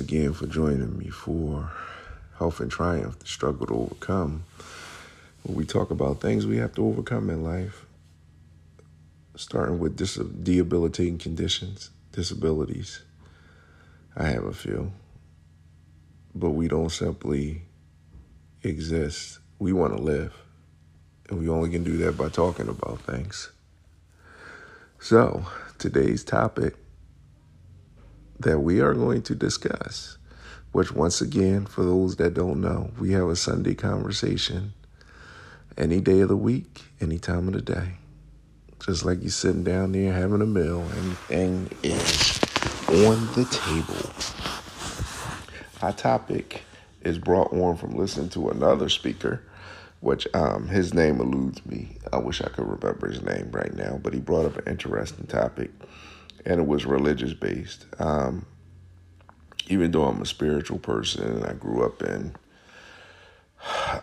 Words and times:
again 0.00 0.32
for 0.32 0.46
joining 0.46 0.98
me 0.98 1.10
for 1.10 1.70
Health 2.38 2.58
and 2.58 2.70
Triumph, 2.70 3.18
the 3.20 3.26
struggle 3.26 3.66
to 3.66 3.74
overcome. 3.74 4.44
Where 5.44 5.56
we 5.56 5.64
talk 5.64 5.90
about 5.90 6.20
things 6.20 6.46
we 6.46 6.56
have 6.56 6.74
to 6.74 6.84
overcome 6.84 7.30
in 7.30 7.44
life, 7.44 7.86
starting 9.36 9.78
with 9.78 9.96
dis- 9.96 10.16
debilitating 10.16 11.18
conditions, 11.18 11.90
disabilities. 12.12 13.02
I 14.16 14.28
have 14.28 14.44
a 14.44 14.52
few. 14.52 14.92
But 16.34 16.50
we 16.50 16.66
don't 16.66 16.90
simply 16.90 17.62
exist. 18.62 19.38
We 19.58 19.72
want 19.72 19.96
to 19.96 20.02
live. 20.02 20.34
And 21.28 21.38
we 21.38 21.48
only 21.48 21.70
can 21.70 21.84
do 21.84 21.96
that 21.98 22.16
by 22.16 22.28
talking 22.28 22.68
about 22.68 23.00
things. 23.02 23.50
So, 24.98 25.46
today's 25.78 26.24
topic 26.24 26.79
that 28.40 28.60
we 28.60 28.80
are 28.80 28.94
going 28.94 29.22
to 29.22 29.34
discuss, 29.34 30.18
which, 30.72 30.92
once 30.92 31.20
again, 31.20 31.66
for 31.66 31.84
those 31.84 32.16
that 32.16 32.34
don't 32.34 32.60
know, 32.60 32.90
we 32.98 33.12
have 33.12 33.28
a 33.28 33.36
Sunday 33.36 33.74
conversation 33.74 34.72
any 35.76 36.00
day 36.00 36.20
of 36.20 36.28
the 36.28 36.36
week, 36.36 36.82
any 37.00 37.18
time 37.18 37.48
of 37.48 37.54
the 37.54 37.62
day. 37.62 37.94
Just 38.84 39.04
like 39.04 39.20
you're 39.20 39.30
sitting 39.30 39.64
down 39.64 39.92
there 39.92 40.12
having 40.12 40.40
a 40.40 40.46
meal, 40.46 40.86
anything 40.96 41.70
is 41.82 42.40
on 42.88 43.26
the 43.34 43.46
table. 43.50 44.10
Our 45.82 45.92
topic 45.92 46.62
is 47.02 47.18
brought 47.18 47.52
on 47.52 47.76
from 47.76 47.92
listening 47.92 48.30
to 48.30 48.50
another 48.50 48.88
speaker, 48.88 49.42
which 50.00 50.26
um, 50.34 50.68
his 50.68 50.94
name 50.94 51.20
eludes 51.20 51.64
me. 51.66 51.96
I 52.12 52.18
wish 52.18 52.40
I 52.40 52.48
could 52.48 52.66
remember 52.66 53.08
his 53.08 53.22
name 53.22 53.50
right 53.52 53.74
now, 53.74 54.00
but 54.02 54.14
he 54.14 54.20
brought 54.20 54.46
up 54.46 54.56
an 54.58 54.72
interesting 54.72 55.26
topic 55.26 55.70
and 56.46 56.60
it 56.60 56.66
was 56.66 56.86
religious 56.86 57.32
based. 57.32 57.86
Um, 57.98 58.46
even 59.68 59.90
though 59.90 60.04
I'm 60.04 60.20
a 60.20 60.26
spiritual 60.26 60.78
person 60.78 61.44
I 61.44 61.52
grew 61.52 61.84
up 61.84 62.02
in, 62.02 62.34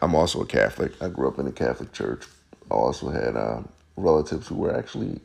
I'm 0.02 0.16
also 0.16 0.42
a 0.42 0.46
Catholic. 0.46 0.92
I 1.02 1.10
grew 1.10 1.28
up 1.28 1.40
in 1.40 1.48
a 1.48 1.52
Catholic 1.52 1.92
church. 1.94 2.26
I 2.72 2.76
also 2.76 3.10
had 3.10 3.36
uh, 3.36 3.62
relatives 3.96 4.48
who 4.48 4.56
were 4.56 4.76
actually 4.76 5.20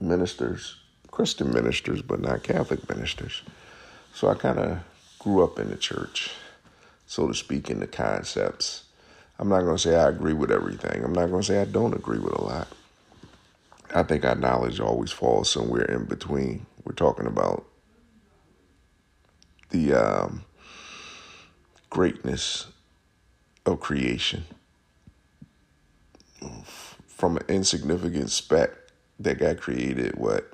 ministers, 0.00 0.76
Christian 1.10 1.52
ministers, 1.52 2.02
but 2.02 2.20
not 2.20 2.42
Catholic 2.42 2.88
ministers. 2.88 3.42
So 4.14 4.28
I 4.28 4.34
kind 4.34 4.58
of 4.58 4.78
grew 5.18 5.42
up 5.42 5.58
in 5.58 5.70
the 5.70 5.76
church, 5.76 6.30
so 7.06 7.26
to 7.26 7.34
speak, 7.34 7.70
in 7.70 7.80
the 7.80 7.86
concepts. 7.86 8.84
I'm 9.38 9.48
not 9.48 9.62
going 9.62 9.76
to 9.76 9.82
say 9.82 9.96
I 9.96 10.08
agree 10.08 10.34
with 10.34 10.52
everything. 10.52 11.02
I'm 11.04 11.12
not 11.12 11.28
going 11.28 11.42
to 11.42 11.46
say 11.46 11.60
I 11.60 11.64
don't 11.64 11.94
agree 11.94 12.18
with 12.18 12.34
a 12.34 12.42
lot. 12.42 12.68
I 13.94 14.02
think 14.02 14.24
our 14.24 14.34
knowledge 14.34 14.80
always 14.80 15.12
falls 15.12 15.48
somewhere 15.50 15.84
in 15.84 16.04
between. 16.06 16.66
We're 16.84 16.94
talking 16.94 17.26
about 17.26 17.64
the 19.70 19.94
um, 19.94 20.44
greatness 21.90 22.66
of 23.64 23.80
creation 23.80 24.44
from 27.06 27.36
an 27.36 27.44
insignificant 27.48 28.30
speck 28.30 28.70
that 29.20 29.38
got 29.38 29.58
created, 29.58 30.16
what, 30.16 30.52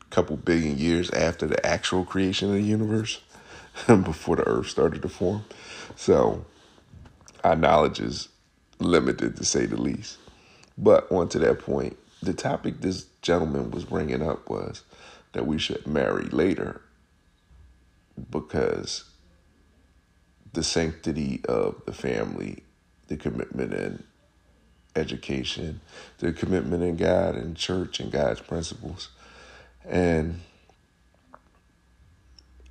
a 0.00 0.04
couple 0.10 0.36
billion 0.36 0.78
years 0.78 1.10
after 1.10 1.46
the 1.46 1.64
actual 1.66 2.04
creation 2.04 2.48
of 2.48 2.54
the 2.54 2.62
universe, 2.62 3.20
before 3.86 4.36
the 4.36 4.46
earth 4.46 4.68
started 4.68 5.02
to 5.02 5.08
form. 5.08 5.44
So 5.96 6.44
our 7.42 7.56
knowledge 7.56 8.00
is 8.00 8.28
limited 8.78 9.36
to 9.36 9.44
say 9.44 9.66
the 9.66 9.76
least. 9.80 10.18
But 10.78 11.10
on 11.12 11.28
to 11.30 11.40
that 11.40 11.60
point, 11.60 11.98
the 12.22 12.34
topic 12.34 12.80
this 12.80 13.06
gentleman 13.22 13.72
was 13.72 13.84
bringing 13.84 14.22
up 14.22 14.48
was 14.48 14.84
that 15.32 15.46
we 15.46 15.58
should 15.58 15.86
marry 15.86 16.26
later 16.26 16.82
because 18.30 19.04
the 20.52 20.62
sanctity 20.62 21.42
of 21.48 21.82
the 21.86 21.92
family, 21.92 22.62
the 23.08 23.16
commitment 23.16 23.74
in 23.74 24.04
education, 24.96 25.80
the 26.18 26.32
commitment 26.32 26.82
in 26.82 26.96
God 26.96 27.36
and 27.36 27.56
church 27.56 28.00
and 28.00 28.12
God's 28.12 28.40
principles. 28.40 29.10
And 29.84 30.40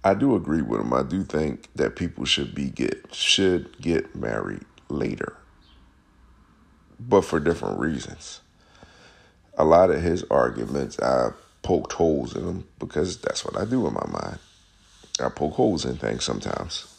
I 0.04 0.14
do 0.14 0.36
agree 0.36 0.62
with 0.62 0.82
him. 0.82 0.94
I 0.94 1.04
do 1.04 1.24
think 1.24 1.70
that 1.76 1.96
people 1.98 2.26
should 2.26 2.56
be 2.56 2.70
get 2.70 3.14
should 3.14 3.80
get 3.82 4.16
married 4.16 4.66
later 4.90 5.38
but 7.00 7.22
for 7.22 7.40
different 7.40 7.80
reasons. 7.80 8.42
A 9.58 9.66
lot 9.66 9.90
of 9.90 10.02
his 10.02 10.24
arguments, 10.30 11.00
I 11.00 11.32
poked 11.64 11.94
holes 11.94 12.36
in 12.36 12.46
them 12.46 12.68
because 12.80 13.18
that's 13.18 13.44
what 13.44 13.58
I 13.58 13.66
do 13.66 13.88
in 13.88 13.94
my 13.94 14.08
mind. 14.08 14.40
I 15.20 15.30
poke 15.30 15.54
holes 15.54 15.86
in 15.86 15.98
things 15.98 16.24
sometimes. 16.24 16.94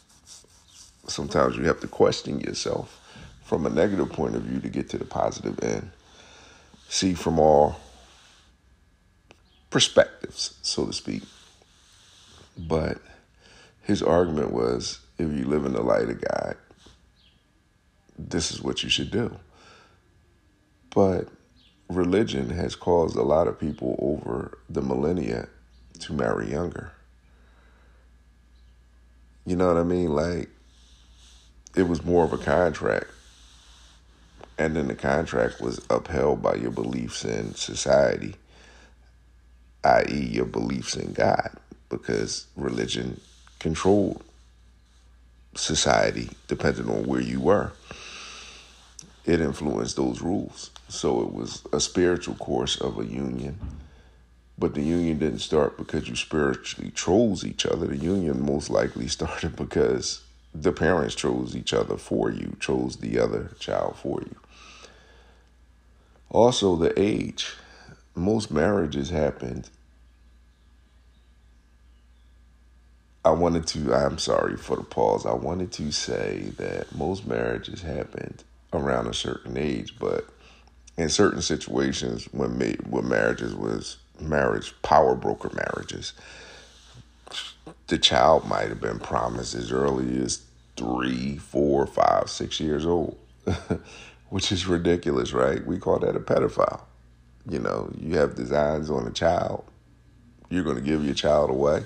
Sometimes 1.06 1.56
you 1.56 1.64
have 1.64 1.80
to 1.80 1.88
question 1.88 2.40
yourself 2.40 3.00
from 3.44 3.64
a 3.64 3.70
negative 3.70 4.10
point 4.10 4.34
of 4.34 4.42
view 4.42 4.60
to 4.60 4.68
get 4.68 4.90
to 4.90 4.98
the 4.98 5.04
positive 5.04 5.62
end. 5.62 5.90
See 6.88 7.14
from 7.14 7.38
all 7.38 7.76
perspectives, 9.70 10.58
so 10.62 10.86
to 10.86 10.92
speak. 10.92 11.22
But 12.58 12.98
his 13.82 14.02
argument 14.02 14.52
was 14.52 14.98
if 15.18 15.32
you 15.32 15.46
live 15.46 15.64
in 15.64 15.72
the 15.72 15.82
light 15.82 16.08
of 16.08 16.20
God, 16.20 16.56
this 18.18 18.50
is 18.50 18.60
what 18.60 18.82
you 18.82 18.90
should 18.90 19.10
do. 19.10 19.38
But 20.94 21.28
religion 21.88 22.50
has 22.50 22.74
caused 22.74 23.16
a 23.16 23.22
lot 23.22 23.48
of 23.48 23.58
people 23.58 23.96
over 24.00 24.58
the 24.68 24.82
millennia 24.82 25.48
to 26.00 26.12
marry 26.12 26.50
younger. 26.50 26.92
You 29.46 29.56
know 29.56 29.68
what 29.68 29.76
I 29.76 29.84
mean? 29.84 30.14
Like, 30.14 30.50
it 31.74 31.84
was 31.84 32.04
more 32.04 32.24
of 32.24 32.32
a 32.32 32.38
contract. 32.38 33.06
And 34.58 34.74
then 34.74 34.88
the 34.88 34.94
contract 34.94 35.60
was 35.60 35.80
upheld 35.88 36.42
by 36.42 36.54
your 36.54 36.72
beliefs 36.72 37.24
in 37.24 37.54
society, 37.54 38.34
i.e., 39.84 40.30
your 40.32 40.46
beliefs 40.46 40.96
in 40.96 41.12
God, 41.12 41.50
because 41.88 42.48
religion 42.56 43.20
controlled 43.60 44.22
society 45.54 46.30
depending 46.46 46.88
on 46.88 47.04
where 47.04 47.20
you 47.20 47.40
were 47.40 47.72
it 49.28 49.42
influenced 49.42 49.96
those 49.96 50.22
rules. 50.22 50.70
So 50.88 51.20
it 51.20 51.32
was 51.32 51.64
a 51.72 51.80
spiritual 51.80 52.34
course 52.34 52.80
of 52.80 52.98
a 52.98 53.04
union. 53.04 53.58
But 54.58 54.74
the 54.74 54.82
union 54.82 55.18
didn't 55.18 55.38
start 55.38 55.76
because 55.76 56.08
you 56.08 56.16
spiritually 56.16 56.90
chose 56.90 57.44
each 57.44 57.64
other. 57.64 57.86
The 57.86 57.96
union 57.96 58.44
most 58.44 58.70
likely 58.70 59.06
started 59.08 59.54
because 59.54 60.22
the 60.54 60.72
parents 60.72 61.14
chose 61.14 61.54
each 61.54 61.72
other 61.72 61.96
for 61.96 62.30
you, 62.30 62.56
chose 62.58 62.96
the 62.96 63.18
other 63.18 63.52
child 63.60 63.96
for 63.96 64.20
you. 64.22 64.36
Also, 66.30 66.76
the 66.76 66.98
age. 66.98 67.54
Most 68.14 68.50
marriages 68.50 69.10
happened. 69.10 69.70
I 73.24 73.30
wanted 73.30 73.66
to, 73.68 73.94
I'm 73.94 74.18
sorry 74.18 74.56
for 74.56 74.76
the 74.76 74.82
pause. 74.82 75.24
I 75.24 75.34
wanted 75.34 75.70
to 75.72 75.92
say 75.92 76.52
that 76.56 76.94
most 76.94 77.26
marriages 77.26 77.82
happened 77.82 78.42
around 78.72 79.06
a 79.06 79.14
certain 79.14 79.56
age, 79.56 79.94
but 79.98 80.26
in 80.98 81.08
certain 81.08 81.40
situations 81.40 82.24
when 82.32 82.58
when 82.90 83.08
marriages 83.08 83.54
was 83.54 83.98
marriage 84.20 84.74
power 84.82 85.14
broker 85.14 85.50
marriages, 85.54 86.12
the 87.86 87.96
child 87.96 88.46
might 88.46 88.68
have 88.68 88.80
been 88.80 88.98
promised 88.98 89.54
as 89.54 89.70
early 89.70 90.20
as 90.20 90.42
three, 90.76 91.38
four, 91.38 91.86
five, 91.86 92.28
six 92.28 92.58
years 92.60 92.84
old, 92.84 93.16
which 94.28 94.50
is 94.50 94.66
ridiculous, 94.66 95.32
right? 95.32 95.64
We 95.64 95.78
call 95.78 96.00
that 96.00 96.16
a 96.16 96.20
pedophile. 96.20 96.82
You 97.48 97.60
know, 97.60 97.90
you 97.98 98.18
have 98.18 98.34
designs 98.34 98.90
on 98.90 99.06
a 99.06 99.10
child, 99.10 99.64
you're 100.50 100.64
going 100.64 100.76
to 100.76 100.82
give 100.82 101.04
your 101.04 101.14
child 101.14 101.50
away. 101.50 101.84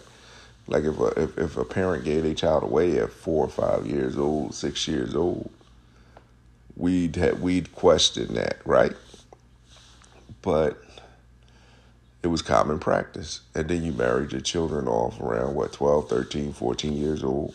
Like 0.67 0.85
if 0.85 0.99
a, 0.99 1.07
if, 1.23 1.39
if 1.39 1.57
a 1.59 1.65
parent 1.65 2.05
gave 2.05 2.25
a 2.25 2.35
child 2.35 2.63
away 2.63 2.99
at 2.99 3.11
four 3.11 3.45
or 3.45 3.49
five 3.49 3.87
years 3.87 4.17
old, 4.17 4.55
six 4.55 4.89
years 4.89 5.15
old, 5.15 5.51
we'd 6.77 7.17
have, 7.17 7.41
we'd 7.41 7.73
question 7.73 8.35
that, 8.35 8.59
right? 8.65 8.93
But 10.41 10.83
it 12.23 12.29
was 12.29 12.43
common 12.43 12.79
practice. 12.79 13.41
And 13.55 13.69
then 13.69 13.83
you 13.83 13.93
married 13.93 14.33
your 14.33 14.41
children 14.41 14.87
off 14.87 15.21
around 15.21 15.55
what 15.55 15.73
12, 15.73 16.09
13, 16.09 16.53
14 16.53 16.97
years 16.97 17.25
old. 17.25 17.55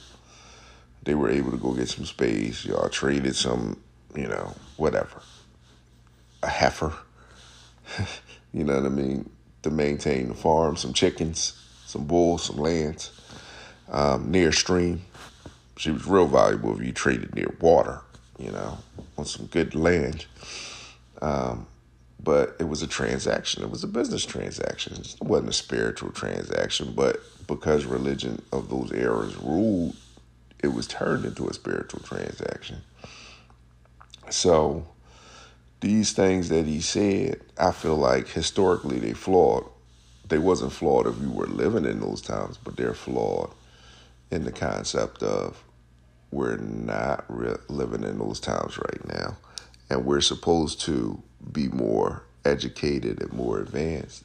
They 1.03 1.15
were 1.15 1.29
able 1.29 1.51
to 1.51 1.57
go 1.57 1.73
get 1.73 1.89
some 1.89 2.05
space. 2.05 2.65
Y'all 2.65 2.89
traded 2.89 3.35
some, 3.35 3.79
you 4.15 4.27
know, 4.27 4.55
whatever. 4.75 5.21
A 6.43 6.49
heifer. 6.49 6.93
you 8.53 8.63
know 8.63 8.75
what 8.75 8.85
I 8.85 8.89
mean? 8.89 9.29
To 9.63 9.71
maintain 9.71 10.27
the 10.27 10.33
farm, 10.33 10.75
some 10.75 10.93
chickens, 10.93 11.61
some 11.85 12.05
bulls, 12.05 12.45
some 12.45 12.57
lands, 12.57 13.11
um, 13.89 14.29
near 14.29 14.51
stream. 14.51 15.01
She 15.77 15.91
was 15.91 16.05
real 16.05 16.27
valuable 16.27 16.77
if 16.77 16.85
you 16.85 16.91
traded 16.91 17.35
near 17.35 17.55
water 17.61 18.01
you 18.37 18.51
know, 18.51 18.77
on 19.17 19.25
some 19.25 19.47
good 19.47 19.75
land. 19.75 20.25
Um, 21.21 21.67
but 22.21 22.55
it 22.59 22.67
was 22.67 22.81
a 22.81 22.87
transaction. 22.87 23.63
It 23.63 23.69
was 23.69 23.83
a 23.83 23.87
business 23.87 24.25
transaction. 24.25 24.93
It 24.93 25.15
wasn't 25.21 25.49
a 25.49 25.53
spiritual 25.53 26.11
transaction, 26.11 26.93
but 26.93 27.21
because 27.47 27.85
religion 27.85 28.41
of 28.51 28.69
those 28.69 28.91
eras 28.91 29.35
ruled, 29.37 29.95
it 30.61 30.67
was 30.67 30.87
turned 30.87 31.25
into 31.25 31.47
a 31.47 31.53
spiritual 31.53 32.01
transaction. 32.01 32.81
So 34.29 34.87
these 35.79 36.11
things 36.13 36.49
that 36.49 36.65
he 36.65 36.81
said, 36.81 37.41
I 37.57 37.71
feel 37.71 37.95
like 37.95 38.27
historically 38.27 38.99
they 38.99 39.13
flawed. 39.13 39.65
They 40.27 40.39
wasn't 40.39 40.73
flawed 40.73 41.07
if 41.07 41.19
you 41.21 41.31
were 41.31 41.47
living 41.47 41.85
in 41.85 42.01
those 42.01 42.21
times, 42.21 42.57
but 42.57 42.75
they're 42.75 42.93
flawed 42.93 43.51
in 44.31 44.43
the 44.43 44.51
concept 44.51 45.23
of 45.23 45.63
we're 46.31 46.57
not 46.57 47.25
re- 47.29 47.57
living 47.69 48.03
in 48.03 48.18
those 48.19 48.39
times 48.39 48.77
right 48.77 49.07
now, 49.07 49.38
and 49.89 50.06
we're 50.06 50.21
supposed 50.21 50.81
to 50.81 51.21
be 51.51 51.68
more 51.69 52.24
educated 52.44 53.21
and 53.21 53.33
more 53.33 53.59
advanced, 53.59 54.24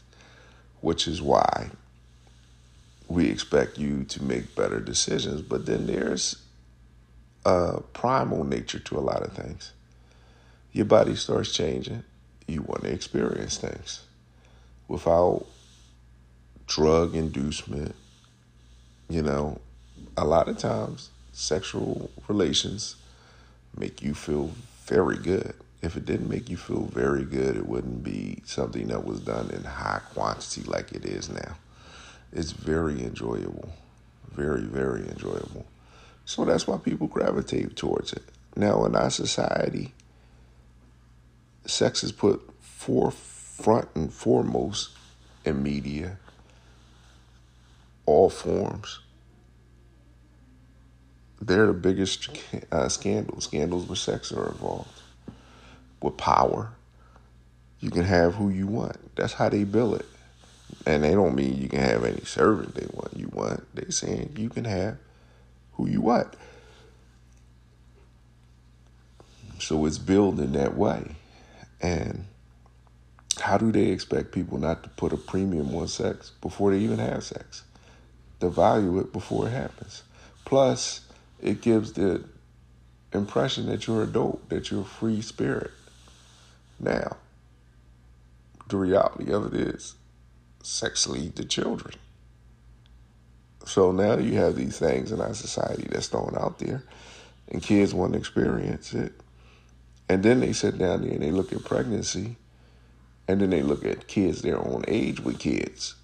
which 0.80 1.06
is 1.06 1.22
why 1.22 1.70
we 3.08 3.28
expect 3.28 3.78
you 3.78 4.04
to 4.04 4.22
make 4.22 4.54
better 4.54 4.80
decisions. 4.80 5.42
But 5.42 5.66
then 5.66 5.86
there's 5.86 6.36
a 7.44 7.80
primal 7.92 8.44
nature 8.44 8.78
to 8.78 8.98
a 8.98 9.00
lot 9.00 9.22
of 9.22 9.32
things. 9.32 9.72
Your 10.72 10.86
body 10.86 11.14
starts 11.16 11.52
changing. 11.52 12.04
You 12.46 12.62
want 12.62 12.82
to 12.82 12.90
experience 12.90 13.58
things 13.58 14.02
without 14.88 15.46
drug 16.66 17.14
inducement. 17.14 17.94
You 19.08 19.22
know, 19.22 19.60
a 20.16 20.24
lot 20.24 20.48
of 20.48 20.58
times 20.58 21.10
sexual 21.32 22.10
relations 22.28 22.96
make 23.76 24.02
you 24.02 24.14
feel 24.14 24.52
very 24.84 25.16
good. 25.16 25.54
If 25.80 25.96
it 25.96 26.06
didn't 26.06 26.28
make 26.28 26.48
you 26.48 26.56
feel 26.56 26.82
very 26.82 27.24
good, 27.24 27.56
it 27.56 27.66
wouldn't 27.66 28.04
be 28.04 28.42
something 28.44 28.88
that 28.88 29.04
was 29.04 29.20
done 29.20 29.50
in 29.50 29.64
high 29.64 30.00
quantity 30.12 30.62
like 30.62 30.92
it 30.92 31.04
is 31.04 31.28
now. 31.28 31.56
It's 32.32 32.52
very 32.52 33.02
enjoyable. 33.02 33.72
Very, 34.30 34.62
very 34.62 35.02
enjoyable. 35.08 35.66
So 36.24 36.44
that's 36.44 36.66
why 36.66 36.78
people 36.78 37.08
gravitate 37.08 37.76
towards 37.76 38.12
it. 38.12 38.22
Now, 38.54 38.84
in 38.84 38.94
our 38.94 39.10
society, 39.10 39.92
sex 41.66 42.04
is 42.04 42.12
put 42.12 42.40
forefront 42.60 43.88
and 43.94 44.12
foremost 44.12 44.90
in 45.44 45.62
media, 45.62 46.18
all 48.06 48.30
forms. 48.30 49.00
They're 51.42 51.66
the 51.66 51.72
biggest 51.72 52.28
uh, 52.70 52.88
scandals. 52.88 53.44
Scandals 53.44 53.88
with 53.88 53.98
sex 53.98 54.30
are 54.30 54.46
involved. 54.52 55.02
With 56.00 56.16
power, 56.16 56.70
you 57.80 57.90
can 57.90 58.04
have 58.04 58.36
who 58.36 58.48
you 58.48 58.68
want. 58.68 58.96
That's 59.16 59.32
how 59.32 59.48
they 59.48 59.64
bill 59.64 59.96
it. 59.96 60.06
And 60.86 61.02
they 61.02 61.10
don't 61.10 61.34
mean 61.34 61.60
you 61.60 61.68
can 61.68 61.80
have 61.80 62.04
any 62.04 62.20
servant 62.20 62.76
they 62.76 62.86
want 62.92 63.16
you 63.16 63.28
want. 63.32 63.64
They 63.74 63.90
saying 63.90 64.36
you 64.38 64.50
can 64.50 64.64
have 64.66 64.98
who 65.72 65.88
you 65.88 66.00
want. 66.00 66.32
So 69.58 69.84
it's 69.84 69.98
billed 69.98 70.38
in 70.38 70.52
that 70.52 70.76
way. 70.76 71.16
And 71.80 72.26
how 73.40 73.58
do 73.58 73.72
they 73.72 73.86
expect 73.86 74.30
people 74.30 74.58
not 74.58 74.84
to 74.84 74.88
put 74.90 75.12
a 75.12 75.16
premium 75.16 75.74
on 75.74 75.88
sex 75.88 76.30
before 76.40 76.70
they 76.70 76.78
even 76.78 77.00
have 77.00 77.24
sex? 77.24 77.64
To 78.38 78.48
value 78.48 79.00
it 79.00 79.12
before 79.12 79.48
it 79.48 79.50
happens. 79.50 80.04
Plus, 80.44 81.00
it 81.42 81.60
gives 81.60 81.92
the 81.92 82.24
impression 83.12 83.66
that 83.66 83.86
you're 83.86 84.04
a 84.04 84.06
dope, 84.06 84.48
that 84.48 84.70
you're 84.70 84.82
a 84.82 84.84
free 84.84 85.20
spirit. 85.20 85.72
Now, 86.80 87.16
the 88.68 88.76
reality 88.76 89.30
of 89.32 89.52
it 89.52 89.60
is 89.60 89.96
sex 90.62 91.06
leads 91.06 91.34
to 91.34 91.44
children. 91.44 91.96
So 93.66 93.92
now 93.92 94.16
you 94.16 94.34
have 94.34 94.56
these 94.56 94.78
things 94.78 95.12
in 95.12 95.20
our 95.20 95.34
society 95.34 95.86
that's 95.90 96.08
thrown 96.08 96.34
out 96.38 96.58
there, 96.58 96.84
and 97.48 97.62
kids 97.62 97.92
want 97.92 98.12
to 98.12 98.18
experience 98.18 98.94
it. 98.94 99.12
And 100.08 100.22
then 100.22 100.40
they 100.40 100.52
sit 100.52 100.78
down 100.78 101.02
there 101.02 101.12
and 101.12 101.22
they 101.22 101.30
look 101.30 101.52
at 101.52 101.64
pregnancy, 101.64 102.36
and 103.28 103.40
then 103.40 103.50
they 103.50 103.62
look 103.62 103.84
at 103.84 104.08
kids 104.08 104.42
their 104.42 104.58
own 104.58 104.84
age 104.88 105.20
with 105.20 105.38
kids. 105.38 105.94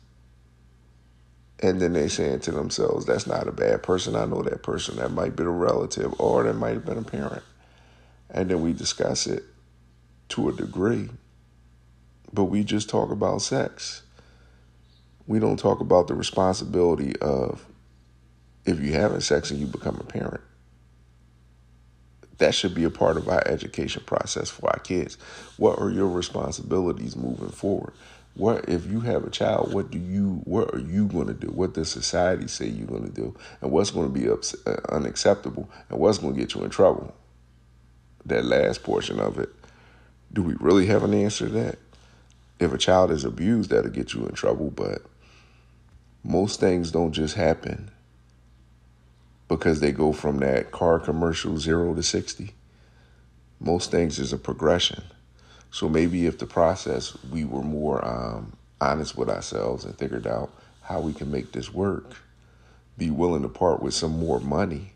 And 1.61 1.81
then 1.81 1.93
they 1.93 2.09
saying 2.09 2.41
to 2.41 2.53
themselves, 2.53 3.07
that's 3.07 3.27
not 3.27 3.49
a 3.49 3.53
bad 3.53 3.83
person. 3.83 4.15
I 4.15 4.27
know 4.27 4.43
that 4.43 4.63
person. 4.63 4.97
That 4.97 5.11
might 5.11 5.35
be 5.35 5.43
a 5.43 5.49
relative 5.49 6.15
or 6.21 6.45
that 6.45 6.55
might 6.55 6.75
have 6.75 6.87
been 6.87 6.99
a 6.99 7.03
parent. 7.03 7.43
And 8.31 8.51
then 8.51 8.61
we 8.61 8.73
discuss 8.73 9.27
it 9.27 9.43
to 10.31 10.49
a 10.49 10.53
degree. 10.53 11.09
But 12.33 12.45
we 12.45 12.63
just 12.63 12.89
talk 12.89 13.11
about 13.11 13.43
sex 13.43 14.03
we 15.29 15.39
don't 15.39 15.59
talk 15.59 15.81
about 15.81 16.09
the 16.09 16.15
responsibility 16.15 17.15
of 17.21 17.67
if 18.65 18.81
you're 18.81 18.99
having 18.99 19.21
sex 19.21 19.51
and 19.51 19.61
you 19.61 19.67
become 19.67 19.97
a 19.97 20.05
parent. 20.05 20.41
That 22.39 22.55
should 22.55 22.75
be 22.75 22.85
a 22.85 22.91
part 22.91 23.17
of 23.17 23.29
our 23.29 23.47
education 23.47 24.03
process 24.07 24.49
for 24.49 24.71
our 24.71 24.79
kids. 24.79 25.19
What 25.59 25.79
are 25.79 25.91
your 25.91 26.09
responsibilities 26.09 27.15
moving 27.15 27.51
forward? 27.51 27.93
What 28.39 28.69
if 28.69 28.87
you 28.87 29.01
have 29.01 29.25
a 29.25 29.31
child? 29.31 29.75
What 29.75 29.91
do 29.91 29.99
you? 29.99 30.41
What 30.45 30.73
are 30.73 30.79
you 30.79 31.07
going 31.07 31.27
to 31.27 31.35
do? 31.35 31.49
What 31.49 31.75
does 31.75 31.91
society 31.91 32.47
say 32.47 32.69
you're 32.69 32.87
going 32.87 33.03
to 33.03 33.13
do? 33.13 33.37
And 33.61 33.73
what's 33.73 33.91
going 33.91 34.07
to 34.07 34.17
be 34.17 34.31
ups, 34.31 34.55
uh, 34.65 34.81
unacceptable? 34.91 35.69
And 35.91 35.99
what's 35.99 36.19
going 36.19 36.35
to 36.35 36.41
get 36.41 36.55
you 36.55 36.63
in 36.63 36.71
trouble? 36.71 37.13
That 38.25 38.45
last 38.45 38.85
portion 38.85 39.19
of 39.19 39.41
it. 39.41 39.51
Do 40.33 40.45
we 40.45 40.55
really 40.61 40.87
have 40.87 41.03
an 41.03 41.15
answer 41.15 41.49
to 41.49 41.53
that? 41.55 41.79
If 42.61 42.73
a 42.73 42.79
child 42.79 43.11
is 43.11 43.25
abused, 43.25 43.71
that'll 43.71 43.91
get 43.91 44.15
you 44.15 44.25
in 44.27 44.35
trouble. 44.35 44.71
But 44.71 45.03
most 46.23 46.61
things 46.61 46.93
don't 46.93 47.13
just 47.13 47.35
happen 47.35 47.91
because 49.49 49.81
they 49.81 49.91
go 49.91 50.13
from 50.13 50.39
that 50.39 50.71
car 50.71 51.01
commercial 51.01 51.59
zero 51.59 51.93
to 51.93 52.05
60. 52.05 52.55
Most 53.59 53.91
things 53.91 54.21
is 54.21 54.33
a 54.33 54.39
progression. 54.39 55.03
So 55.71 55.89
maybe 55.89 56.27
if 56.27 56.39
the 56.39 56.47
process, 56.47 57.17
we 57.31 57.45
were 57.45 57.63
more 57.63 58.05
um, 58.07 58.57
honest 58.81 59.17
with 59.17 59.29
ourselves 59.29 59.85
and 59.85 59.97
figured 59.97 60.27
out 60.27 60.51
how 60.83 61.01
we 61.01 61.13
can 61.13 61.31
make 61.31 61.53
this 61.53 61.73
work, 61.73 62.17
be 62.97 63.11
willing 63.11 63.43
to 63.43 63.49
part 63.49 63.83
with 63.83 63.95
some 63.95 64.19
more 64.19 64.41
money. 64.41 64.93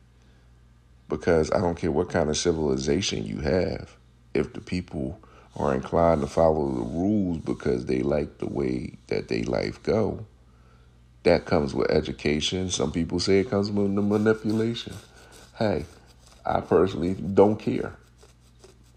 Because 1.08 1.52
I 1.52 1.60
don't 1.60 1.76
care 1.76 1.92
what 1.92 2.08
kind 2.08 2.30
of 2.30 2.38
civilization 2.38 3.26
you 3.26 3.40
have, 3.40 3.96
if 4.32 4.54
the 4.54 4.60
people 4.60 5.20
are 5.56 5.74
inclined 5.74 6.22
to 6.22 6.26
follow 6.26 6.72
the 6.72 6.80
rules 6.80 7.38
because 7.38 7.84
they 7.84 8.00
like 8.00 8.38
the 8.38 8.46
way 8.46 8.94
that 9.08 9.28
they 9.28 9.42
life 9.42 9.82
go, 9.82 10.24
that 11.24 11.44
comes 11.44 11.74
with 11.74 11.90
education. 11.90 12.70
Some 12.70 12.90
people 12.90 13.20
say 13.20 13.40
it 13.40 13.50
comes 13.50 13.70
with 13.70 13.94
the 13.94 14.02
manipulation. 14.02 14.94
Hey, 15.58 15.84
I 16.46 16.60
personally 16.60 17.14
don't 17.14 17.56
care. 17.56 17.94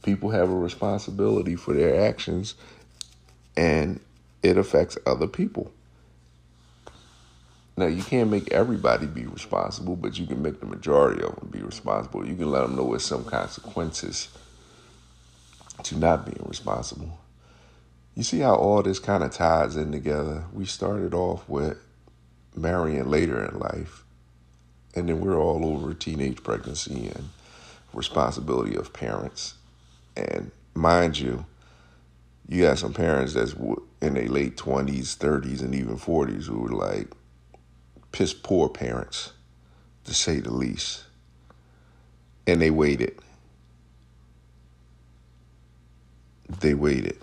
People 0.05 0.29
have 0.29 0.51
a 0.51 0.55
responsibility 0.55 1.55
for 1.55 1.73
their 1.73 2.07
actions, 2.07 2.53
and 3.57 3.99
it 4.43 4.55
affects 4.55 4.99
other 5.03 5.25
people. 5.25 5.71
Now, 7.75 7.87
you 7.87 8.03
can't 8.03 8.29
make 8.29 8.51
everybody 8.51 9.07
be 9.07 9.25
responsible, 9.25 9.95
but 9.95 10.19
you 10.19 10.27
can 10.27 10.43
make 10.43 10.59
the 10.59 10.67
majority 10.67 11.23
of 11.23 11.35
them 11.37 11.49
be 11.51 11.63
responsible. 11.63 12.23
You 12.23 12.35
can 12.35 12.51
let 12.51 12.61
them 12.61 12.75
know 12.75 12.91
there's 12.91 13.03
some 13.03 13.25
consequences 13.25 14.29
to 15.81 15.97
not 15.97 16.27
being 16.27 16.45
responsible. 16.47 17.17
You 18.13 18.21
see 18.21 18.41
how 18.41 18.53
all 18.53 18.83
this 18.83 18.99
kind 18.99 19.23
of 19.23 19.31
ties 19.31 19.75
in 19.75 19.91
together? 19.91 20.43
We 20.53 20.65
started 20.65 21.15
off 21.15 21.49
with 21.49 21.79
marrying 22.55 23.09
later 23.09 23.43
in 23.43 23.57
life. 23.57 24.03
And 24.93 25.09
then 25.09 25.19
we're 25.19 25.37
all 25.37 25.65
over 25.65 25.95
teenage 25.95 26.43
pregnancy 26.43 27.07
and 27.07 27.29
responsibility 27.91 28.75
of 28.75 28.93
parents. 28.93 29.55
And 30.15 30.51
mind 30.73 31.19
you, 31.19 31.45
you 32.47 32.63
got 32.63 32.77
some 32.77 32.93
parents 32.93 33.33
that's 33.33 33.53
in 34.01 34.13
their 34.13 34.27
late 34.27 34.57
20s, 34.57 35.17
30s, 35.17 35.61
and 35.61 35.73
even 35.73 35.97
40s 35.97 36.45
who 36.45 36.59
were 36.59 36.69
like 36.69 37.11
piss 38.11 38.33
poor 38.33 38.69
parents, 38.69 39.33
to 40.05 40.13
say 40.13 40.39
the 40.39 40.53
least. 40.53 41.03
And 42.47 42.61
they 42.61 42.69
waited. 42.69 43.19
They 46.47 46.75
waited. 46.75 47.17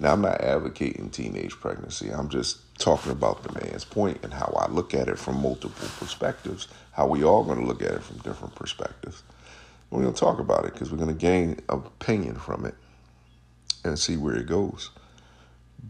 Now, 0.00 0.14
I'm 0.14 0.22
not 0.22 0.40
advocating 0.40 1.10
teenage 1.10 1.52
pregnancy. 1.60 2.10
I'm 2.10 2.30
just 2.30 2.58
talking 2.78 3.12
about 3.12 3.42
the 3.42 3.52
man's 3.60 3.84
point 3.84 4.18
and 4.22 4.32
how 4.32 4.56
I 4.58 4.70
look 4.70 4.94
at 4.94 5.08
it 5.08 5.18
from 5.18 5.40
multiple 5.40 5.88
perspectives, 5.98 6.68
how 6.92 7.06
we 7.06 7.22
all 7.22 7.44
going 7.44 7.60
to 7.60 7.66
look 7.66 7.82
at 7.82 7.92
it 7.92 8.02
from 8.02 8.16
different 8.18 8.54
perspectives. 8.54 9.22
We're 9.90 10.02
going 10.02 10.14
to 10.14 10.20
talk 10.20 10.38
about 10.38 10.66
it 10.66 10.72
because 10.74 10.90
we're 10.92 10.98
going 10.98 11.08
to 11.08 11.14
gain 11.14 11.60
opinion 11.68 12.36
from 12.36 12.64
it 12.66 12.74
and 13.84 13.98
see 13.98 14.16
where 14.16 14.36
it 14.36 14.46
goes. 14.46 14.90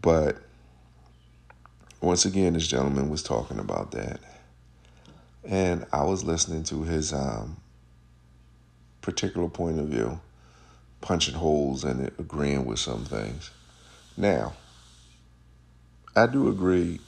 But 0.01 0.37
once 2.01 2.25
again, 2.25 2.53
this 2.53 2.67
gentleman 2.67 3.09
was 3.09 3.23
talking 3.23 3.59
about 3.59 3.91
that. 3.91 4.19
And 5.45 5.85
I 5.93 6.03
was 6.03 6.23
listening 6.23 6.63
to 6.65 6.83
his 6.83 7.13
um, 7.13 7.57
particular 9.01 9.49
point 9.49 9.79
of 9.79 9.87
view, 9.87 10.19
punching 11.01 11.35
holes 11.35 11.83
in 11.83 12.01
it, 12.01 12.13
agreeing 12.19 12.65
with 12.65 12.79
some 12.79 13.05
things 13.05 13.51
Now, 14.17 14.53
I 16.15 16.27
do 16.27 16.49
agree 16.49 16.99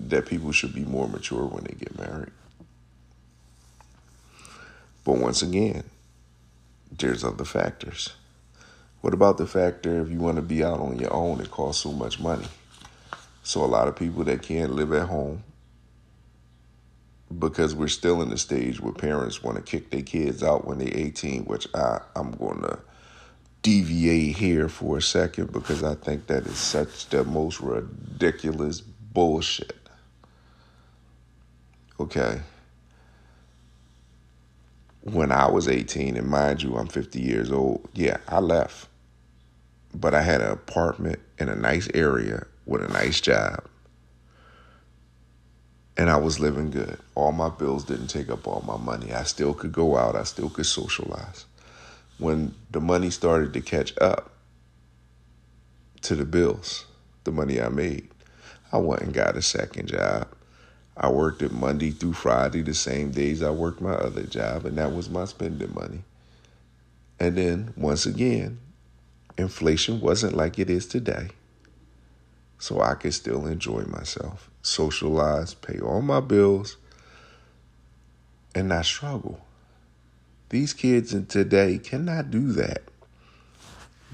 that 0.00 0.26
people 0.26 0.52
should 0.52 0.74
be 0.74 0.84
more 0.84 1.08
mature 1.08 1.46
when 1.46 1.64
they 1.64 1.74
get 1.74 1.98
married. 1.98 2.32
But 5.04 5.18
once 5.18 5.42
again, 5.42 5.84
there's 6.90 7.24
other 7.24 7.44
factors. 7.44 8.14
What 9.02 9.12
about 9.12 9.36
the 9.36 9.46
factor 9.46 10.00
if 10.00 10.10
you 10.10 10.18
want 10.18 10.36
to 10.36 10.42
be 10.42 10.64
out 10.64 10.80
on 10.80 10.98
your 10.98 11.12
own, 11.12 11.40
it 11.40 11.50
costs 11.50 11.82
so 11.82 11.92
much 11.92 12.18
money? 12.18 12.46
So 13.42 13.62
a 13.62 13.66
lot 13.66 13.86
of 13.86 13.96
people 13.96 14.24
that 14.24 14.42
can't 14.42 14.72
live 14.72 14.92
at 14.94 15.08
home 15.08 15.44
because 17.38 17.74
we're 17.74 17.88
still 17.88 18.22
in 18.22 18.30
the 18.30 18.38
stage 18.38 18.80
where 18.80 18.92
parents 18.92 19.42
want 19.42 19.56
to 19.56 19.62
kick 19.62 19.90
their 19.90 20.02
kids 20.02 20.42
out 20.42 20.66
when 20.66 20.78
they're 20.78 20.88
18, 20.90 21.44
which 21.44 21.66
I, 21.74 22.00
I'm 22.16 22.30
going 22.32 22.62
to 22.62 22.78
deviate 23.62 24.36
here 24.36 24.68
for 24.68 24.98
a 24.98 25.02
second 25.02 25.52
because 25.52 25.82
I 25.82 25.94
think 25.94 26.26
that 26.28 26.46
is 26.46 26.56
such 26.56 27.08
the 27.08 27.24
most 27.24 27.60
ridiculous 27.60 28.80
bullshit. 28.80 29.76
Okay. 32.00 32.40
When 35.04 35.32
I 35.32 35.50
was 35.50 35.68
18, 35.68 36.16
and 36.16 36.26
mind 36.26 36.62
you, 36.62 36.76
I'm 36.76 36.86
50 36.86 37.20
years 37.20 37.52
old, 37.52 37.86
yeah, 37.92 38.16
I 38.26 38.40
left. 38.40 38.88
But 39.94 40.14
I 40.14 40.22
had 40.22 40.40
an 40.40 40.50
apartment 40.50 41.18
in 41.38 41.50
a 41.50 41.54
nice 41.54 41.88
area 41.92 42.46
with 42.64 42.82
a 42.82 42.88
nice 42.88 43.20
job. 43.20 43.64
And 45.98 46.08
I 46.08 46.16
was 46.16 46.40
living 46.40 46.70
good. 46.70 46.98
All 47.14 47.32
my 47.32 47.50
bills 47.50 47.84
didn't 47.84 48.08
take 48.08 48.30
up 48.30 48.48
all 48.48 48.64
my 48.66 48.78
money. 48.78 49.12
I 49.12 49.24
still 49.24 49.52
could 49.52 49.72
go 49.72 49.98
out, 49.98 50.16
I 50.16 50.24
still 50.24 50.48
could 50.48 50.66
socialize. 50.66 51.44
When 52.16 52.54
the 52.70 52.80
money 52.80 53.10
started 53.10 53.52
to 53.52 53.60
catch 53.60 53.92
up 54.00 54.30
to 56.00 56.14
the 56.14 56.24
bills, 56.24 56.86
the 57.24 57.30
money 57.30 57.60
I 57.60 57.68
made, 57.68 58.08
I 58.72 58.78
went 58.78 59.02
and 59.02 59.12
got 59.12 59.36
a 59.36 59.42
second 59.42 59.88
job. 59.88 60.28
I 60.96 61.08
worked 61.08 61.42
it 61.42 61.52
Monday 61.52 61.90
through 61.90 62.12
Friday, 62.12 62.62
the 62.62 62.74
same 62.74 63.10
days 63.10 63.42
I 63.42 63.50
worked 63.50 63.80
my 63.80 63.94
other 63.94 64.22
job, 64.22 64.64
and 64.64 64.78
that 64.78 64.94
was 64.94 65.10
my 65.10 65.24
spending 65.24 65.74
money. 65.74 66.04
And 67.18 67.36
then, 67.36 67.74
once 67.76 68.06
again, 68.06 68.60
inflation 69.36 70.00
wasn't 70.00 70.36
like 70.36 70.58
it 70.58 70.70
is 70.70 70.86
today 70.86 71.30
so 72.64 72.80
I 72.80 72.94
could 72.94 73.12
still 73.12 73.46
enjoy 73.46 73.82
myself, 73.82 74.48
socialize, 74.62 75.52
pay 75.52 75.80
all 75.80 76.00
my 76.00 76.20
bills, 76.20 76.78
and 78.54 78.68
not 78.68 78.86
struggle. 78.86 79.44
These 80.48 80.72
kids 80.72 81.12
in 81.12 81.26
today 81.26 81.76
cannot 81.76 82.30
do 82.30 82.52
that. 82.52 82.84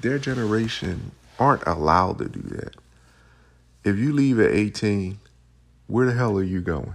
Their 0.01 0.19
generation 0.19 1.13
aren't 1.39 1.65
allowed 1.65 2.19
to 2.19 2.29
do 2.29 2.43
that. 2.57 2.75
If 3.85 3.99
you 3.99 4.13
leave 4.13 4.41
at 4.41 4.51
18, 4.51 5.20
where 5.91 6.07
the 6.07 6.13
hell 6.13 6.39
are 6.39 6.43
you 6.43 6.61
going? 6.61 6.95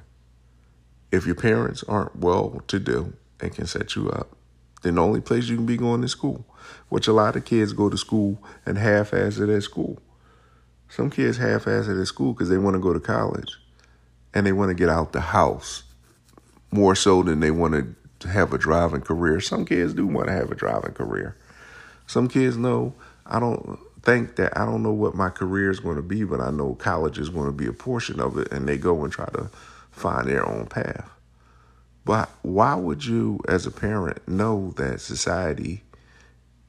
If 1.11 1.25
your 1.25 1.35
parents 1.35 1.83
aren't 1.83 2.15
well 2.15 2.61
to 2.67 2.79
do 2.79 3.13
and 3.39 3.53
can 3.53 3.67
set 3.67 3.95
you 3.95 4.09
up, 4.09 4.35
then 4.83 4.95
the 4.95 5.01
only 5.01 5.21
place 5.21 5.47
you 5.47 5.57
can 5.57 5.65
be 5.65 5.77
going 5.77 6.03
is 6.03 6.11
school, 6.11 6.45
which 6.89 7.07
a 7.07 7.13
lot 7.13 7.35
of 7.35 7.45
kids 7.45 7.73
go 7.73 7.89
to 7.89 7.97
school 7.97 8.41
and 8.65 8.77
half 8.77 9.13
ass 9.13 9.37
it 9.37 9.49
at 9.49 9.63
school. 9.63 9.99
Some 10.89 11.09
kids 11.09 11.37
half-ass 11.37 11.87
it 11.87 11.99
at 11.99 12.07
school 12.07 12.33
because 12.33 12.49
they 12.49 12.57
want 12.57 12.75
to 12.75 12.79
go 12.79 12.93
to 12.93 12.99
college 12.99 13.57
and 14.33 14.45
they 14.45 14.51
want 14.51 14.69
to 14.69 14.75
get 14.75 14.89
out 14.89 15.13
the 15.13 15.21
house 15.21 15.83
more 16.71 16.95
so 16.95 17.23
than 17.23 17.39
they 17.39 17.51
want 17.51 17.95
to 18.19 18.27
have 18.27 18.53
a 18.53 18.57
driving 18.57 19.01
career. 19.01 19.41
Some 19.41 19.65
kids 19.65 19.93
do 19.93 20.05
want 20.05 20.27
to 20.27 20.33
have 20.33 20.51
a 20.51 20.55
driving 20.55 20.93
career. 20.93 21.35
Some 22.07 22.27
kids 22.27 22.55
know 22.55 22.93
I 23.25 23.39
don't 23.39 23.79
think 24.05 24.35
that 24.37 24.57
I 24.57 24.65
don't 24.65 24.83
know 24.83 24.93
what 24.93 25.15
my 25.15 25.29
career 25.29 25.69
is 25.71 25.79
going 25.79 25.97
to 25.97 26.03
be, 26.03 26.23
but 26.23 26.39
I 26.39 26.51
know 26.51 26.75
college 26.75 27.17
is 27.17 27.29
going 27.29 27.47
to 27.47 27.51
be 27.51 27.67
a 27.67 27.73
portion 27.73 28.19
of 28.19 28.37
it, 28.37 28.51
and 28.51 28.67
they 28.67 28.77
go 28.77 29.03
and 29.03 29.11
try 29.11 29.25
to 29.25 29.49
find 29.91 30.27
their 30.27 30.47
own 30.47 30.67
path. 30.67 31.09
But 32.05 32.29
why 32.43 32.75
would 32.75 33.03
you, 33.03 33.39
as 33.47 33.65
a 33.65 33.71
parent, 33.71 34.27
know 34.27 34.73
that 34.77 35.01
society 35.01 35.81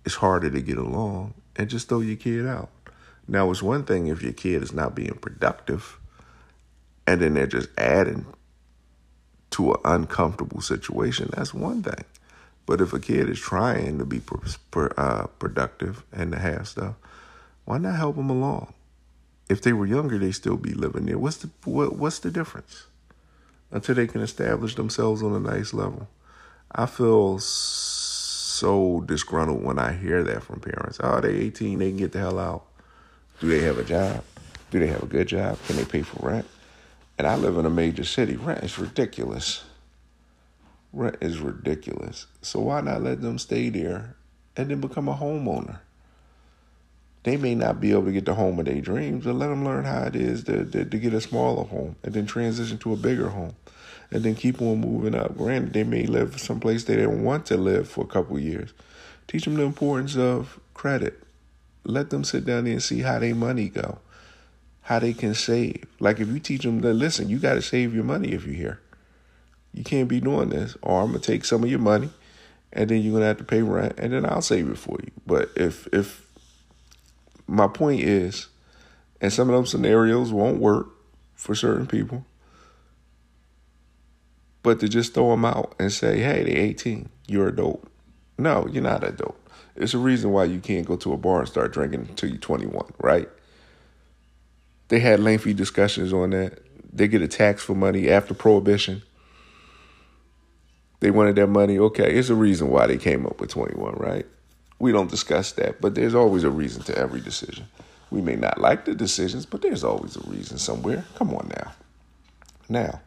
is 0.05 0.15
harder 0.15 0.51
to 0.51 0.61
get 0.63 0.79
along 0.79 1.35
and 1.57 1.69
just 1.69 1.89
throw 1.89 2.01
your 2.01 2.17
kid 2.17 2.47
out? 2.47 2.71
Now, 3.29 3.51
it's 3.51 3.63
one 3.63 3.85
thing 3.85 4.07
if 4.07 4.23
your 4.23 4.33
kid 4.33 4.63
is 4.63 4.73
not 4.73 4.95
being 4.95 5.15
productive 5.15 5.99
and 7.07 7.21
then 7.21 7.35
they're 7.35 7.47
just 7.47 7.69
adding 7.79 8.27
to 9.51 9.73
an 9.73 9.81
uncomfortable 9.85 10.61
situation. 10.61 11.31
That's 11.37 11.55
one 11.55 11.83
thing. 11.83 12.05
But 12.67 12.81
if 12.81 12.93
a 12.93 12.99
kid 12.99 13.29
is 13.29 13.39
trying 13.39 13.99
to 13.99 14.05
be 14.05 14.21
uh, 14.75 15.27
productive 15.39 16.05
and 16.13 16.33
to 16.33 16.39
have 16.39 16.67
stuff, 16.67 16.95
why 17.67 17.79
not 17.79 17.97
help 17.97 18.17
them 18.17 18.31
along? 18.31 18.73
If 19.49 19.61
they 19.61 19.73
were 19.73 19.87
younger, 19.87 20.19
they'd 20.19 20.33
still 20.33 20.57
be 20.57 20.73
living 20.73 21.07
there. 21.07 21.19
What's 21.19 21.39
the 21.39 21.51
what, 21.65 21.97
what's 21.97 22.21
the 22.21 22.31
difference? 22.31 22.87
Until 23.71 23.97
they 23.97 24.07
can 24.07 24.23
establish 24.23 24.77
themselves 24.77 25.23
on 25.23 25.35
a 25.35 25.41
nice 25.41 25.75
level. 25.75 26.09
I 26.73 26.87
feel 26.87 27.39
so 27.41 29.03
disgruntled 29.07 29.63
when 29.63 29.79
I 29.79 29.93
hear 29.93 30.23
that 30.25 30.45
from 30.45 30.61
parents. 30.61 30.99
Oh, 31.03 31.21
they 31.21 31.35
18, 31.35 31.79
they 31.79 31.91
can 31.91 31.99
get 31.99 32.13
the 32.13 32.21
hell 32.21 32.39
out. 32.39 32.67
Do 33.41 33.49
they 33.49 33.61
have 33.61 33.79
a 33.79 33.85
job? 33.85 34.23
Do 34.71 34.79
they 34.79 34.87
have 34.87 35.03
a 35.03 35.07
good 35.07 35.29
job? 35.29 35.59
Can 35.67 35.77
they 35.77 35.85
pay 35.85 36.03
for 36.03 36.27
rent? 36.27 36.47
And 37.19 37.27
I 37.27 37.35
live 37.35 37.59
in 37.59 37.67
a 37.67 37.71
major 37.71 38.05
city. 38.05 38.37
Rent 38.37 38.63
is 38.63 38.79
ridiculous. 38.79 39.65
Rent 40.93 41.17
is 41.21 41.41
ridiculous. 41.41 42.27
So 42.43 42.61
why 42.61 42.81
not 42.81 43.03
let 43.03 43.21
them 43.21 43.39
stay 43.39 43.71
there 43.71 44.17
and 44.57 44.71
then 44.71 44.81
become 44.81 45.09
a 45.09 45.15
homeowner? 45.15 45.81
They 47.27 47.37
may 47.37 47.57
not 47.57 47.81
be 47.81 47.91
able 47.91 48.05
to 48.05 48.13
get 48.13 48.25
the 48.25 48.35
home 48.35 48.59
of 48.61 48.67
their 48.67 48.81
dreams, 48.81 49.25
but 49.25 49.35
let 49.35 49.49
them 49.49 49.65
learn 49.65 49.85
how 49.85 50.05
it 50.05 50.15
is 50.15 50.45
to, 50.45 50.65
to, 50.65 50.85
to 50.85 50.99
get 50.99 51.13
a 51.13 51.21
smaller 51.21 51.65
home 51.65 51.97
and 52.05 52.15
then 52.15 52.25
transition 52.25 52.79
to 52.79 52.93
a 52.93 52.97
bigger 52.97 53.29
home 53.29 53.57
and 54.13 54.23
then 54.23 54.37
keep 54.37 54.63
on 54.63 54.81
moving 54.81 55.15
up. 55.15 55.37
Granted, 55.37 55.73
they 55.73 55.83
may 55.83 56.07
live 56.07 56.41
someplace 56.41 56.85
they 56.85 56.95
didn't 56.95 57.25
want 57.25 57.45
to 57.47 57.57
live 57.57 57.89
for 57.89 58.05
a 58.05 58.07
couple 58.07 58.39
years. 58.39 58.73
Teach 59.27 59.45
them 59.45 59.57
the 59.57 59.65
importance 59.65 60.17
of 60.17 60.61
credit 60.73 61.21
let 61.87 62.11
them 62.11 62.25
sit 62.25 62.45
down 62.45 62.65
there 62.65 62.75
and 62.75 62.83
see 62.83 63.01
how 63.01 63.19
their 63.19 63.35
money 63.35 63.69
go, 63.69 63.99
how 64.83 64.99
they 64.99 65.13
can 65.13 65.35
save. 65.35 65.85
Like 66.01 66.21
if 66.21 66.29
you 66.29 66.41
teach 66.41 66.63
them 66.63 66.81
that, 66.81 66.95
listen, 66.95 67.29
you 67.29 67.39
got 67.39 67.55
to 67.55 67.63
save 67.63 67.95
your 67.95 68.05
money 68.05 68.33
if 68.33 68.45
you're 68.45 68.55
here. 68.55 68.81
You 69.73 69.85
can't 69.85 70.09
be 70.09 70.21
doing 70.21 70.49
this, 70.49 70.77
or 70.83 71.03
I'm 71.03 71.09
gonna 71.09 71.19
take 71.19 71.45
some 71.45 71.63
of 71.63 71.71
your 71.71 71.79
money, 71.79 72.09
and 72.73 72.89
then 72.89 73.03
you're 73.03 73.13
gonna 73.13 73.27
have 73.27 73.37
to 73.39 73.45
pay 73.45 73.61
rent, 73.61 73.95
and 73.99 74.13
then 74.13 74.25
I'll 74.25 74.41
save 74.41 74.71
it 74.71 74.79
for 74.79 74.99
you. 75.03 75.11
But 75.27 75.51
if 75.55 75.87
if 75.93 76.26
my 77.47 77.69
point 77.69 78.01
is, 78.03 78.49
and 79.21 79.33
some 79.33 79.49
of 79.49 79.55
those 79.55 79.71
scenarios 79.71 80.33
won't 80.33 80.59
work 80.59 80.89
for 81.35 81.55
certain 81.55 81.87
people, 81.87 82.25
but 84.63 84.81
to 84.81 84.89
just 84.89 85.15
throw 85.15 85.31
them 85.31 85.45
out 85.45 85.75
and 85.79 85.93
say, 85.93 86.19
hey, 86.19 86.43
they're 86.43 86.63
18, 86.63 87.09
you're 87.27 87.49
adult. 87.49 87.87
No, 88.39 88.67
you're 88.67 88.83
not 88.83 89.05
adult. 89.05 89.39
It's 89.77 89.95
a 89.95 89.99
reason 89.99 90.33
why 90.33 90.45
you 90.45 90.59
can't 90.59 90.87
go 90.87 90.97
to 90.97 91.13
a 91.13 91.17
bar 91.17 91.41
and 91.41 91.49
start 91.49 91.73
drinking 91.73 92.07
until 92.09 92.31
you're 92.31 92.39
21, 92.39 92.93
right? 92.99 93.29
They 94.89 95.01
had 95.01 95.21
lengthy 95.21 95.55
discussions 95.55 96.13
on 96.13 96.31
that. 96.31 96.61
They 96.93 97.09
get 97.09 97.23
a 97.23 97.29
tax 97.29 97.63
for 97.63 97.75
money 97.75 98.09
after 98.09 98.35
prohibition. 98.35 99.03
They 101.01 101.11
wanted 101.11 101.37
their 101.37 101.47
money. 101.47 101.79
Okay, 101.79 102.15
it's 102.15 102.31
a 102.31 102.35
reason 102.35 102.71
why 102.71 102.87
they 102.87 102.97
came 102.97 103.27
up 103.27 103.41
with 103.41 103.51
21, 103.51 103.95
right? 103.95 104.27
We 104.79 104.93
don't 104.93 105.11
discuss 105.11 105.53
that, 105.53 105.81
but 105.81 105.95
there's 105.95 106.15
always 106.15 106.45
a 106.45 106.51
reason 106.51 106.83
to 106.85 106.99
every 106.99 107.21
decision. 107.21 107.67
We 108.11 108.21
may 108.21 108.37
not 108.37 108.61
like 108.61 108.85
the 108.85 108.95
decisions, 108.95 109.47
but 109.47 109.63
there's 109.63 109.85
always 109.85 110.17
a 110.17 110.29
reason 110.29 110.59
somewhere. 110.59 111.05
Come 111.17 111.35
on 111.35 111.49
now. 111.49 111.73
Now, 112.69 113.01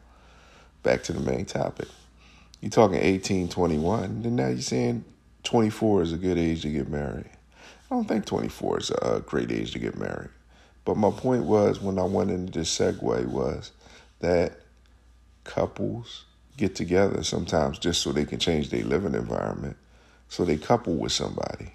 back 0.82 1.02
to 1.04 1.12
the 1.12 1.20
main 1.20 1.44
topic. 1.44 1.88
You're 2.60 2.70
talking 2.70 2.98
18, 2.98 3.48
21, 3.48 4.22
then 4.22 4.36
now 4.36 4.48
you're 4.48 4.60
saying 4.60 5.04
24 5.44 6.02
is 6.02 6.12
a 6.12 6.18
good 6.18 6.38
age 6.38 6.62
to 6.62 6.70
get 6.70 6.88
married. 6.88 7.30
I 7.90 7.94
don't 7.94 8.06
think 8.06 8.26
24 8.26 8.78
is 8.78 8.90
a 8.90 9.22
great 9.26 9.50
age 9.50 9.72
to 9.72 9.78
get 9.78 9.96
married. 9.96 10.30
But 10.84 10.96
my 10.96 11.10
point 11.10 11.44
was 11.44 11.80
when 11.80 11.98
I 11.98 12.04
went 12.04 12.30
into 12.30 12.58
this 12.58 12.76
segue 12.76 13.26
was 13.26 13.72
that 14.20 14.60
couples 15.44 16.24
get 16.56 16.74
together 16.74 17.22
sometimes 17.22 17.78
just 17.78 18.02
so 18.02 18.12
they 18.12 18.24
can 18.24 18.38
change 18.38 18.70
their 18.70 18.84
living 18.84 19.14
environment. 19.14 19.76
So 20.30 20.44
they 20.44 20.56
couple 20.56 20.94
with 20.94 21.10
somebody. 21.10 21.72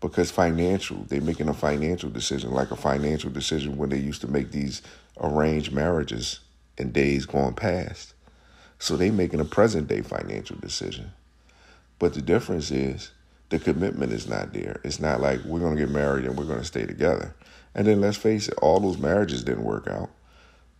Because 0.00 0.30
financial, 0.30 1.04
they're 1.08 1.20
making 1.20 1.48
a 1.48 1.54
financial 1.54 2.10
decision, 2.10 2.50
like 2.50 2.72
a 2.72 2.76
financial 2.76 3.30
decision 3.30 3.78
when 3.78 3.88
they 3.88 3.98
used 3.98 4.20
to 4.22 4.28
make 4.28 4.50
these 4.50 4.82
arranged 5.20 5.72
marriages 5.72 6.40
in 6.76 6.90
days 6.90 7.26
gone 7.26 7.54
past. 7.54 8.12
So 8.80 8.96
they 8.96 9.10
making 9.10 9.40
a 9.40 9.44
present 9.44 9.86
day 9.86 10.02
financial 10.02 10.56
decision. 10.56 11.12
But 12.00 12.12
the 12.12 12.20
difference 12.20 12.72
is 12.72 13.12
the 13.50 13.58
commitment 13.60 14.12
is 14.12 14.28
not 14.28 14.52
there. 14.52 14.80
It's 14.84 15.00
not 15.00 15.20
like 15.20 15.44
we're 15.44 15.60
going 15.60 15.76
to 15.76 15.86
get 15.86 15.90
married 15.90 16.24
and 16.24 16.36
we're 16.36 16.44
going 16.44 16.58
to 16.58 16.64
stay 16.64 16.86
together. 16.86 17.36
And 17.74 17.86
then 17.86 18.00
let's 18.00 18.18
face 18.18 18.48
it, 18.48 18.54
all 18.60 18.80
those 18.80 18.98
marriages 18.98 19.44
didn't 19.44 19.64
work 19.64 19.86
out. 19.86 20.10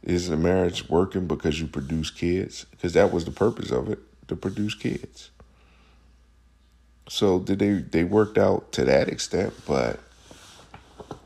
Is 0.03 0.29
the 0.29 0.37
marriage 0.37 0.89
working 0.89 1.29
because 1.29 1.61
you 1.61 1.69
produce 1.69 2.11
kids? 2.11 2.67
Because 2.73 2.95
that 2.95 3.13
was 3.13 3.25
the 3.25 3.31
purpose 3.31 3.71
of 3.71 3.89
it, 3.89 4.01
to 4.29 4.35
produce 4.35 4.75
kids. 4.75 5.31
So 7.09 7.39
did 7.41 7.59
they 7.59 7.73
they 7.81 8.05
worked 8.05 8.39
out 8.39 8.73
to 8.73 8.85
that 8.85 9.09
extent, 9.09 9.55
but 9.67 10.01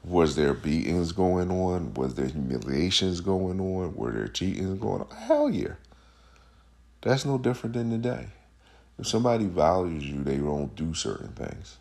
Was 0.04 0.34
there 0.36 0.54
beatings 0.54 1.12
going 1.12 1.50
on? 1.50 1.94
Was 1.94 2.14
there 2.14 2.26
humiliations 2.26 3.20
going 3.20 3.60
on? 3.60 3.94
Were 3.94 4.12
there 4.12 4.28
cheatings 4.28 4.80
going 4.80 5.02
on? 5.02 5.10
Hell 5.16 5.50
yeah. 5.50 5.74
That's 7.02 7.24
no 7.24 7.38
different 7.38 7.74
than 7.74 7.90
today. 7.90 8.28
If 8.98 9.06
somebody 9.08 9.46
values 9.46 10.04
you, 10.04 10.22
they 10.22 10.38
don't 10.38 10.74
do 10.76 10.94
certain 10.94 11.30
things. 11.30 11.78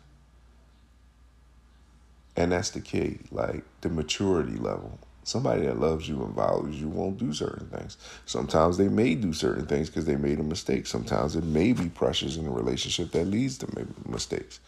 And 2.36 2.52
that's 2.52 2.70
the 2.70 2.80
key, 2.80 3.20
like 3.30 3.64
the 3.82 3.88
maturity 3.90 4.56
level. 4.56 4.98
Somebody 5.30 5.62
that 5.66 5.78
loves 5.78 6.08
you 6.08 6.24
and 6.24 6.34
values 6.34 6.80
you 6.80 6.88
won't 6.88 7.16
do 7.16 7.32
certain 7.32 7.68
things. 7.68 7.96
Sometimes 8.26 8.76
they 8.76 8.88
may 8.88 9.14
do 9.14 9.32
certain 9.32 9.64
things 9.64 9.88
because 9.88 10.04
they 10.04 10.16
made 10.16 10.40
a 10.40 10.42
mistake. 10.42 10.88
Sometimes 10.88 11.36
it 11.36 11.44
may 11.44 11.72
be 11.72 11.88
pressures 11.88 12.36
in 12.36 12.48
a 12.48 12.50
relationship 12.50 13.12
that 13.12 13.26
leads 13.26 13.56
to 13.58 13.86
mistakes. 14.08 14.58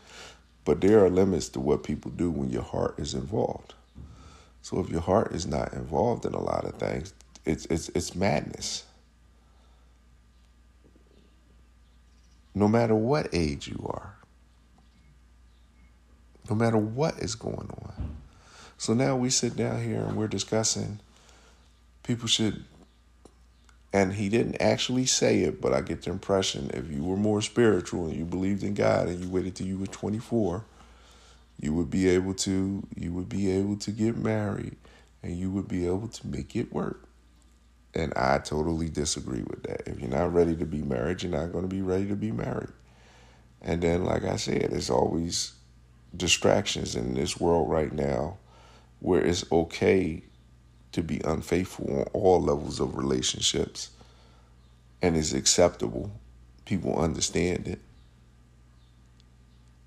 But 0.64 0.80
there 0.80 1.04
are 1.04 1.10
limits 1.10 1.48
to 1.48 1.60
what 1.60 1.82
people 1.82 2.12
do 2.12 2.30
when 2.30 2.50
your 2.50 2.62
heart 2.62 2.94
is 3.00 3.12
involved. 3.12 3.74
So 4.62 4.78
if 4.78 4.88
your 4.88 5.00
heart 5.00 5.32
is 5.32 5.48
not 5.48 5.72
involved 5.72 6.26
in 6.26 6.32
a 6.32 6.40
lot 6.40 6.64
of 6.64 6.74
things, 6.74 7.12
it's 7.44 7.66
it's 7.66 7.88
it's 7.88 8.14
madness. 8.14 8.84
No 12.54 12.68
matter 12.68 12.94
what 12.94 13.28
age 13.32 13.66
you 13.66 13.84
are. 13.90 14.14
No 16.48 16.54
matter 16.54 16.78
what 16.78 17.18
is 17.18 17.34
going 17.34 17.68
on. 17.82 18.21
So 18.82 18.94
now 18.94 19.14
we 19.14 19.30
sit 19.30 19.54
down 19.54 19.80
here 19.80 20.00
and 20.00 20.16
we're 20.16 20.26
discussing 20.26 20.98
people 22.02 22.26
should 22.26 22.64
and 23.92 24.14
he 24.14 24.28
didn't 24.28 24.60
actually 24.60 25.06
say 25.06 25.42
it, 25.42 25.60
but 25.60 25.72
I 25.72 25.82
get 25.82 26.02
the 26.02 26.10
impression 26.10 26.68
if 26.74 26.90
you 26.90 27.04
were 27.04 27.16
more 27.16 27.40
spiritual 27.42 28.06
and 28.06 28.16
you 28.16 28.24
believed 28.24 28.64
in 28.64 28.74
God 28.74 29.06
and 29.06 29.22
you 29.22 29.30
waited 29.30 29.54
till 29.54 29.68
you 29.68 29.78
were 29.78 29.86
24, 29.86 30.64
you 31.60 31.72
would 31.74 31.90
be 31.90 32.08
able 32.08 32.34
to 32.34 32.82
you 32.96 33.12
would 33.12 33.28
be 33.28 33.52
able 33.52 33.76
to 33.76 33.92
get 33.92 34.16
married 34.16 34.74
and 35.22 35.38
you 35.38 35.52
would 35.52 35.68
be 35.68 35.86
able 35.86 36.08
to 36.08 36.26
make 36.26 36.56
it 36.56 36.72
work. 36.72 37.04
And 37.94 38.12
I 38.16 38.38
totally 38.38 38.88
disagree 38.88 39.44
with 39.44 39.62
that. 39.62 39.86
If 39.86 40.00
you're 40.00 40.10
not 40.10 40.34
ready 40.34 40.56
to 40.56 40.66
be 40.66 40.82
married, 40.82 41.22
you're 41.22 41.30
not 41.30 41.52
going 41.52 41.62
to 41.62 41.72
be 41.72 41.82
ready 41.82 42.08
to 42.08 42.16
be 42.16 42.32
married. 42.32 42.72
And 43.60 43.80
then 43.80 44.04
like 44.04 44.24
I 44.24 44.34
said, 44.34 44.72
there's 44.72 44.90
always 44.90 45.52
distractions 46.16 46.96
in 46.96 47.14
this 47.14 47.38
world 47.38 47.70
right 47.70 47.92
now 47.92 48.38
where 49.02 49.20
it's 49.20 49.44
okay 49.50 50.22
to 50.92 51.02
be 51.02 51.20
unfaithful 51.24 52.00
on 52.00 52.06
all 52.12 52.40
levels 52.40 52.78
of 52.78 52.96
relationships 52.96 53.90
and 55.02 55.16
it's 55.16 55.32
acceptable. 55.32 56.12
People 56.64 56.96
understand 56.96 57.66
it. 57.66 57.80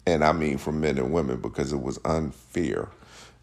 And 0.05 0.23
I 0.23 0.33
mean 0.33 0.57
for 0.57 0.73
men 0.73 0.97
and 0.97 1.13
women 1.13 1.39
because 1.39 1.71
it 1.71 1.81
was 1.81 1.97
unfair 2.03 2.89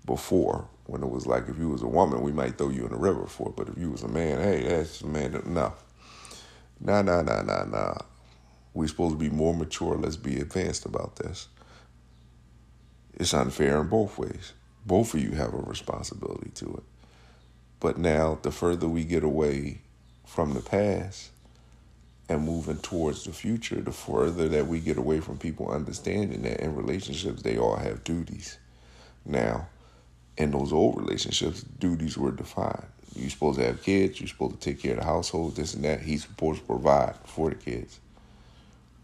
before 0.05 0.69
when 0.87 1.03
it 1.03 1.09
was 1.09 1.27
like 1.27 1.49
if 1.49 1.59
you 1.59 1.71
was 1.71 1.81
a 1.81 1.89
woman, 1.89 2.21
we 2.21 2.33
might 2.33 2.59
throw 2.59 2.69
you 2.69 2.85
in 2.85 2.91
the 2.91 2.99
river 2.99 3.27
for 3.27 3.49
it. 3.49 3.57
But 3.57 3.69
if 3.71 3.79
you 3.79 3.91
was 3.91 4.03
a 4.03 4.09
man, 4.09 4.41
hey, 4.41 4.65
that's 4.69 5.01
a 5.01 5.07
man. 5.07 5.43
No. 5.47 5.73
Nah, 6.81 7.01
nah, 7.01 7.23
nah, 7.23 7.41
nah, 7.41 7.65
nah. 7.65 7.95
We're 8.75 8.89
supposed 8.89 9.15
to 9.15 9.19
be 9.19 9.31
more 9.31 9.55
mature. 9.55 9.97
Let's 9.97 10.17
be 10.17 10.39
advanced 10.39 10.85
about 10.85 11.17
this. 11.17 11.49
It's 13.15 13.33
unfair 13.33 13.81
in 13.81 13.89
both 13.89 14.19
ways. 14.19 14.53
Both 14.85 15.15
of 15.15 15.21
you 15.21 15.33
have 15.33 15.55
a 15.55 15.59
responsibility 15.59 16.51
to 16.57 16.67
it. 16.67 16.83
But 17.81 17.99
now, 17.99 18.39
the 18.43 18.51
further 18.51 18.89
we 18.89 19.05
get 19.05 19.25
away 19.25 19.79
from 20.27 20.55
the 20.55 20.61
past 20.61 21.31
and 22.29 22.45
moving 22.45 22.79
towards 22.79 23.25
the 23.25 23.33
future, 23.33 23.81
the 23.81 23.93
further 23.93 24.49
that 24.49 24.67
we 24.67 24.81
get 24.81 24.99
away 24.99 25.21
from 25.21 25.39
people 25.39 25.71
understanding 25.71 26.43
that 26.43 26.61
in 26.61 26.75
relationships, 26.75 27.43
they 27.43 27.59
all 27.59 27.77
have 27.77 28.05
duties. 28.05 28.59
Now, 29.25 29.67
in 30.37 30.51
those 30.51 30.73
old 30.73 30.97
relationships, 30.97 31.63
duties 31.63 32.17
were 32.17 32.31
defined. 32.31 32.87
You're 33.15 33.31
supposed 33.31 33.59
to 33.59 33.67
have 33.67 33.83
kids, 33.83 34.21
you're 34.21 34.29
supposed 34.29 34.61
to 34.61 34.61
take 34.61 34.81
care 34.81 34.93
of 34.93 35.01
the 35.01 35.05
household, 35.05 35.57
this 35.57 35.75
and 35.75 35.85
that. 35.85 36.01
He's 36.01 36.23
supposed 36.23 36.61
to 36.61 36.67
provide 36.67 37.17
for 37.25 37.51
the 37.51 37.57
kids. 37.57 38.01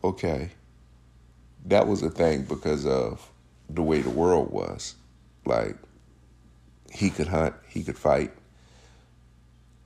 Okay. 0.02 0.50
That 1.66 1.86
was 1.86 2.02
a 2.02 2.10
thing 2.10 2.44
because 2.44 2.86
of 2.86 3.28
the 3.68 3.82
way 3.82 4.00
the 4.00 4.10
world 4.10 4.50
was. 4.50 4.94
Like, 5.48 5.76
he 6.92 7.10
could 7.10 7.28
hunt, 7.28 7.54
he 7.68 7.82
could 7.82 7.98
fight, 7.98 8.32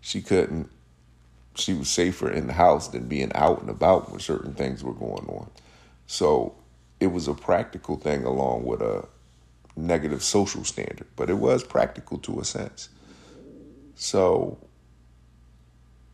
she 0.01 0.21
couldn't 0.21 0.69
she 1.55 1.75
was 1.75 1.89
safer 1.89 2.31
in 2.31 2.47
the 2.47 2.53
house 2.53 2.89
than 2.89 3.09
being 3.09 3.33
out 3.35 3.61
and 3.61 3.71
about 3.71 4.11
when 4.11 4.21
certain 4.21 4.55
things 4.55 4.83
were 4.83 4.95
going 4.95 5.27
on. 5.27 5.51
So 6.07 6.55
it 7.01 7.09
was 7.09 7.29
a 7.29 7.35
practical 7.35 7.97
thing 7.97 8.25
along 8.25 8.65
with 8.65 8.81
a 8.81 9.07
negative 9.77 10.23
social 10.23 10.65
standard, 10.65 11.07
but 11.17 11.31
it 11.31 11.35
was 11.35 11.63
practical 11.65 12.19
to 12.19 12.41
a 12.41 12.45
sense. 12.45 12.89
So 13.95 14.59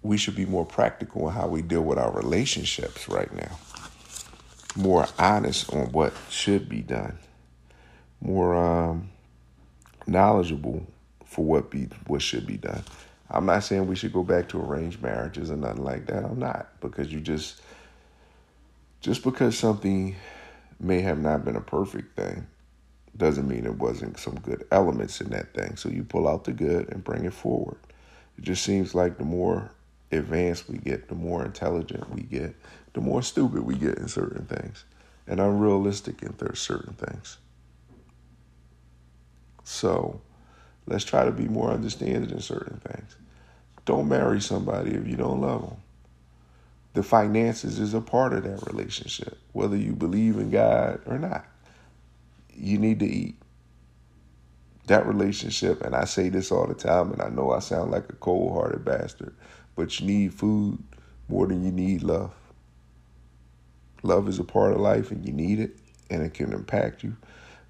we 0.03 0.17
should 0.17 0.37
be 0.37 0.47
more 0.47 0.67
practical 0.67 1.29
in 1.29 1.35
how 1.35 1.49
we 1.49 1.63
deal 1.63 1.83
with 1.83 1.99
our 1.99 2.11
relationships 2.13 3.09
right 3.09 3.33
now. 3.35 3.59
More 4.77 5.07
honest 5.19 5.73
on 5.73 5.93
what 5.93 6.13
should 6.31 6.69
be 6.69 6.83
done. 6.83 7.19
More 8.21 8.55
um, 8.55 9.11
knowledgeable 10.09 10.87
for 11.25 11.45
what 11.45 11.71
be 11.71 11.89
what 12.07 12.23
should 12.23 12.47
be 12.47 12.57
done. 12.57 12.83
I'm 13.31 13.47
not 13.47 13.63
saying 13.63 13.87
we 13.87 13.97
should 13.97 14.13
go 14.13 14.23
back 14.23 14.49
to 14.51 14.61
arranged 14.61 15.03
marriages 15.03 15.51
or 15.51 15.57
nothing 15.57 15.85
like 15.85 16.07
that. 16.07 16.25
I'm 16.25 16.39
not 16.39 16.69
because 16.81 17.13
you 17.13 17.21
just 17.21 17.61
just 19.01 19.23
because 19.23 19.57
something 19.57 20.17
may 20.81 21.01
have 21.01 21.19
not 21.19 21.45
been 21.45 21.57
a 21.57 21.61
perfect 21.61 22.17
thing 22.17 22.47
doesn't 23.17 23.49
mean 23.49 23.67
it 23.67 23.79
wasn't 23.79 24.19
some 24.19 24.37
good 24.41 24.65
elements 24.71 25.21
in 25.21 25.31
that 25.31 25.53
thing. 25.53 25.77
So 25.77 25.89
you 25.89 26.05
pull 26.05 26.29
out 26.29 26.45
the 26.45 26.53
good 26.53 26.89
and 26.91 27.03
bring 27.03 27.25
it 27.25 27.35
forward. 27.35 27.79
It 28.39 28.45
just 28.45 28.63
seems 28.63 28.95
like 28.95 29.19
the 29.19 29.25
more 29.25 29.73
advanced 30.13 30.69
we 30.69 30.79
get, 30.79 31.09
the 31.09 31.15
more 31.15 31.45
intelligent 31.45 32.09
we 32.15 32.23
get, 32.23 32.55
the 32.95 33.01
more 33.01 33.23
stupid 33.23 33.63
we 33.63 33.75
get 33.75 33.99
in 33.99 34.09
certain 34.09 34.47
things 34.47 34.85
and 35.27 35.41
unrealistic 35.41 36.23
in 36.23 36.35
certain 36.55 36.95
things. 36.95 37.39
So 39.69 40.21
Let's 40.89 41.05
try 41.05 41.27
to 41.27 41.33
be 41.33 41.47
more 41.49 41.71
understanding 41.71 42.31
in 42.31 42.41
certain 42.41 42.81
things. 42.81 43.15
Don't 43.85 44.09
marry 44.09 44.41
somebody 44.41 44.93
if 44.93 45.07
you 45.07 45.17
don't 45.17 45.43
love 45.43 45.63
them. 45.63 45.77
The 46.95 47.03
finances 47.03 47.79
is 47.79 47.93
a 47.93 48.01
part 48.01 48.33
of 48.33 48.45
that 48.45 48.67
relationship, 48.67 49.39
whether 49.53 49.77
you 49.77 49.93
believe 49.93 50.39
in 50.39 50.51
God 50.51 51.01
or 51.05 51.19
not. 51.19 51.45
You 52.55 52.79
need 52.79 53.01
to 53.01 53.07
eat. 53.07 53.37
That 54.87 55.07
relationship, 55.07 55.83
and 55.83 55.95
I 55.95 56.07
say 56.07 56.31
this 56.31 56.51
all 56.51 56.67
the 56.67 56.75
time, 56.75 57.13
and 57.13 57.21
I 57.21 57.29
know 57.29 57.51
I 57.53 57.59
sound 57.59 57.91
like 57.91 58.09
a 58.09 58.15
cold 58.15 58.55
hearted 58.55 58.87
bastard, 58.87 59.35
but 59.77 60.01
you 60.01 60.07
need 60.07 60.33
food 60.33 60.83
more 61.29 61.47
than 61.47 61.63
you 61.63 61.71
need 61.71 62.03
love. 62.03 62.33
Love 64.03 64.27
is 64.27 64.39
a 64.39 64.45
part 64.45 64.73
of 64.73 64.81
life, 64.81 65.11
and 65.11 65.27
you 65.27 65.33
need 65.33 65.61
it, 65.61 65.77
and 66.09 66.23
it 66.23 66.33
can 66.33 66.55
impact 66.55 67.05
you. 67.05 67.15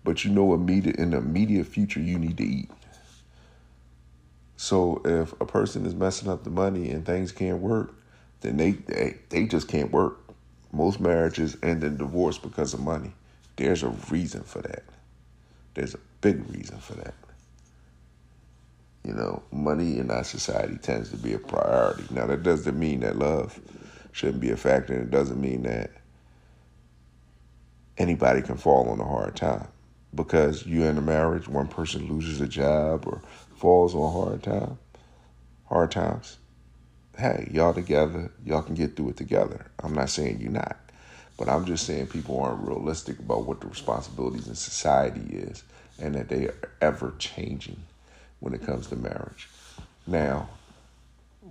But 0.09 0.25
you 0.25 0.31
know, 0.31 0.55
immediate 0.55 0.97
in 0.97 1.11
the 1.11 1.19
immediate 1.19 1.67
future, 1.67 2.01
you 2.01 2.19
need 2.19 2.39
to 2.39 2.43
eat. 2.43 2.71
So 4.57 5.03
if 5.05 5.39
a 5.39 5.45
person 5.45 5.85
is 5.85 5.95
messing 5.95 6.31
up 6.31 6.45
the 6.45 6.51
money 6.51 6.89
and 6.89 7.05
things 7.05 7.31
can't 7.31 7.59
work, 7.59 7.93
then 8.41 8.57
they 8.57 8.71
they, 8.71 9.19
they 9.29 9.45
just 9.45 9.69
can't 9.69 9.93
work. 9.93 10.19
Most 10.73 10.99
marriages 10.99 11.59
end 11.63 11.85
in 11.85 11.99
divorce 11.99 12.39
because 12.39 12.73
of 12.73 12.81
money. 12.81 13.13
There's 13.57 13.83
a 13.83 13.91
reason 14.09 14.45
for 14.45 14.63
that. 14.63 14.85
There's 15.75 15.95
a 15.95 16.01
big 16.23 16.49
reason 16.55 16.79
for 16.79 16.95
that. 16.95 17.15
You 19.05 19.13
know, 19.13 19.43
money 19.53 19.99
in 19.99 20.11
our 20.11 20.25
society 20.25 20.79
tends 20.79 21.11
to 21.11 21.19
be 21.19 21.35
a 21.35 21.39
priority. 21.39 22.05
Now 22.09 22.25
that 22.29 22.43
doesn't 22.43 22.79
mean 22.79 23.01
that 23.01 23.19
love 23.19 23.61
shouldn't 24.13 24.41
be 24.41 24.53
a 24.53 24.57
factor, 24.57 24.95
it 24.95 25.11
doesn't 25.11 25.39
mean 25.39 25.65
that 25.65 25.91
anybody 27.99 28.41
can 28.41 28.57
fall 28.57 28.89
on 28.89 29.01
a 29.01 29.05
hard 29.05 29.37
time 29.37 29.69
because 30.15 30.67
you're 30.67 30.89
in 30.89 30.99
a 30.99 31.03
marriage, 31.03 31.49
one 31.49 31.69
person 31.69 32.09
loses 32.09 32.41
a 32.41 32.49
job 32.49 33.07
or 33.07 33.21
falls 33.57 33.95
on 33.95 34.13
hard 34.13 34.43
time, 34.43 34.79
hard 35.67 35.91
times, 35.91 36.39
hey, 37.17 37.49
y'all 37.53 37.75
together, 37.75 38.31
y'all 38.45 38.63
can 38.63 38.75
get 38.75 38.97
through 38.97 39.11
it 39.11 39.17
together. 39.17 39.67
I'm 39.83 39.95
not 39.95 40.11
saying 40.11 40.39
you're 40.41 40.53
not, 40.53 40.79
but 41.37 41.49
I'm 41.49 41.65
just 41.65 41.85
saying 41.85 42.07
people 42.07 42.41
aren't 42.41 42.67
realistic 42.67 43.19
about 43.19 43.45
what 43.45 43.61
the 43.61 43.67
responsibilities 43.67 44.47
in 44.47 44.55
society 44.55 45.37
is 45.37 45.65
and 46.01 46.15
that 46.15 46.29
they 46.29 46.47
are 46.47 46.71
ever 46.81 47.15
changing 47.19 47.81
when 48.41 48.55
it 48.55 48.65
comes 48.65 48.87
to 48.87 48.97
marriage. 48.97 49.49
Now, 50.07 50.49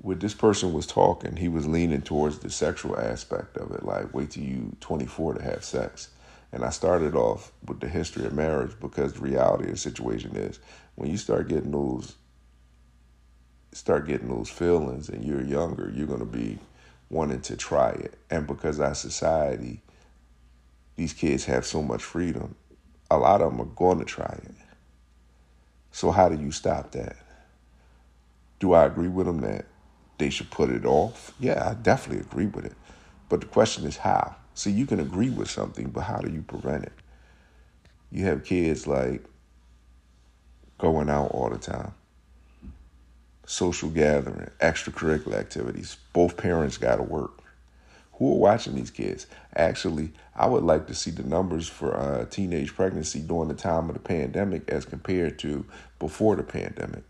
when 0.02 0.20
this 0.20 0.34
person 0.34 0.74
was 0.74 0.88
talking, 0.88 1.36
he 1.36 1.48
was 1.50 1.68
leaning 1.68 2.02
towards 2.02 2.40
the 2.40 2.50
sexual 2.50 2.98
aspect 2.98 3.58
of 3.58 3.72
it, 3.72 3.84
like 3.84 4.14
wait 4.14 4.32
till 4.32 4.44
you 4.44 4.76
24 4.80 5.36
to 5.36 5.44
have 5.44 5.64
sex. 5.64 6.10
And 6.52 6.64
I 6.64 6.70
started 6.70 7.16
off 7.16 7.52
with 7.66 7.80
the 7.80 7.90
history 7.90 8.26
of 8.26 8.34
marriage 8.34 8.72
because 8.80 9.14
the 9.14 9.22
reality 9.22 9.66
of 9.66 9.72
the 9.72 9.78
situation 9.78 10.36
is 10.36 10.60
when 10.96 11.10
you 11.10 11.18
start 11.18 11.48
getting 11.48 11.72
those 11.72 12.16
start 13.74 14.08
getting 14.08 14.30
those 14.30 14.50
feelings 14.50 15.08
and 15.10 15.24
you're 15.24 15.44
younger, 15.44 15.92
you're 15.94 16.08
gonna 16.08 16.26
be 16.26 16.58
wanting 17.10 17.42
to 17.42 17.56
try 17.56 17.90
it. 17.90 18.18
And 18.30 18.48
because 18.48 18.80
our 18.80 18.96
society, 18.96 19.82
these 20.96 21.14
kids 21.14 21.46
have 21.46 21.66
so 21.66 21.82
much 21.82 22.04
freedom, 22.04 22.56
a 23.10 23.18
lot 23.18 23.42
of 23.42 23.52
them 23.52 23.62
are 23.62 23.66
going 23.66 24.00
to 24.00 24.06
try 24.06 24.40
it. 24.44 24.56
So, 25.92 26.12
how 26.12 26.30
do 26.30 26.36
you 26.36 26.52
stop 26.52 26.92
that? 26.92 27.16
Do 28.60 28.74
I 28.74 28.86
agree 28.86 29.08
with 29.08 29.28
them 29.28 29.42
that 29.42 29.66
they 30.18 30.30
should 30.30 30.52
put 30.52 30.70
it 30.70 30.86
off? 30.86 31.34
Yeah, 31.40 31.70
I 31.70 31.74
definitely 31.76 32.22
agree 32.22 32.48
with 32.48 32.66
it. 32.66 32.74
But 33.30 33.42
the 33.42 33.48
question 33.48 33.86
is 33.86 33.98
how. 33.98 34.36
See, 34.58 34.72
you 34.72 34.88
can 34.88 35.00
agree 35.00 35.30
with 35.30 35.52
something, 35.52 35.92
but 35.92 36.02
how 36.02 36.18
do 36.18 36.32
you 36.32 36.42
prevent 36.42 36.86
it? 36.86 36.94
You 38.12 38.26
have 38.26 38.44
kids 38.44 38.88
like 38.88 39.24
going 40.80 41.12
out 41.12 41.30
all 41.30 41.52
the 41.52 41.60
time, 41.60 41.94
social 43.46 43.92
gathering, 43.92 44.50
extracurricular 44.60 45.36
activities. 45.36 45.98
Both 46.12 46.38
parents 46.38 46.78
got 46.78 46.96
to 46.96 47.04
work. 47.04 47.40
Who 48.14 48.34
are 48.34 48.40
watching 48.40 48.74
these 48.74 48.90
kids? 48.90 49.28
Actually, 49.56 50.12
I 50.36 50.48
would 50.48 50.64
like 50.64 50.88
to 50.88 50.96
see 50.96 51.12
the 51.12 51.22
numbers 51.22 51.68
for 51.68 51.96
uh, 51.96 52.26
teenage 52.26 52.76
pregnancy 52.76 53.20
during 53.20 53.50
the 53.50 53.54
time 53.54 53.90
of 53.90 53.94
the 53.94 54.02
pandemic 54.02 54.68
as 54.70 54.86
compared 54.86 55.38
to 55.40 55.66
before 56.00 56.36
the 56.36 56.42
pandemic. 56.42 57.04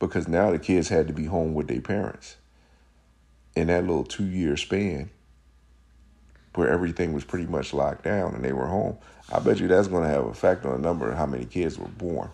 Because 0.00 0.26
now 0.26 0.50
the 0.50 0.58
kids 0.58 0.88
had 0.88 1.06
to 1.06 1.12
be 1.12 1.26
home 1.26 1.54
with 1.54 1.68
their 1.68 1.80
parents. 1.80 2.34
In 3.54 3.68
that 3.68 3.82
little 3.82 4.02
two 4.02 4.26
year 4.26 4.56
span, 4.56 5.10
where 6.56 6.70
everything 6.70 7.12
was 7.12 7.24
pretty 7.24 7.46
much 7.46 7.72
locked 7.72 8.04
down 8.04 8.34
and 8.34 8.44
they 8.44 8.52
were 8.52 8.66
home, 8.66 8.96
I 9.30 9.38
bet 9.40 9.58
you 9.58 9.68
that's 9.68 9.88
going 9.88 10.04
to 10.04 10.08
have 10.08 10.24
an 10.24 10.30
effect 10.30 10.64
on 10.64 10.72
the 10.72 10.78
number 10.86 11.10
of 11.10 11.16
how 11.16 11.26
many 11.26 11.44
kids 11.44 11.78
were 11.78 11.88
born. 11.88 12.30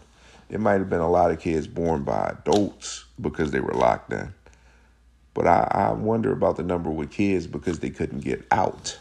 It 0.51 0.61
might 0.61 0.75
have 0.75 0.91
been 0.91 1.01
a 1.01 1.11
lot 1.11 1.31
of 1.31 1.41
kids 1.41 1.67
born 1.67 2.03
by 2.03 2.35
adults 2.39 3.07
because 3.21 3.51
they 3.51 3.61
were 3.61 3.73
locked 3.73 4.13
in. 4.13 4.35
But 5.35 5.47
I, 5.47 5.67
I 5.71 5.93
wonder 5.93 6.31
about 6.31 6.57
the 6.57 6.63
number 6.63 6.91
with 6.91 7.11
kids 7.11 7.47
because 7.47 7.79
they 7.79 7.89
couldn't 7.89 8.21
get 8.21 8.45
out. 8.51 8.99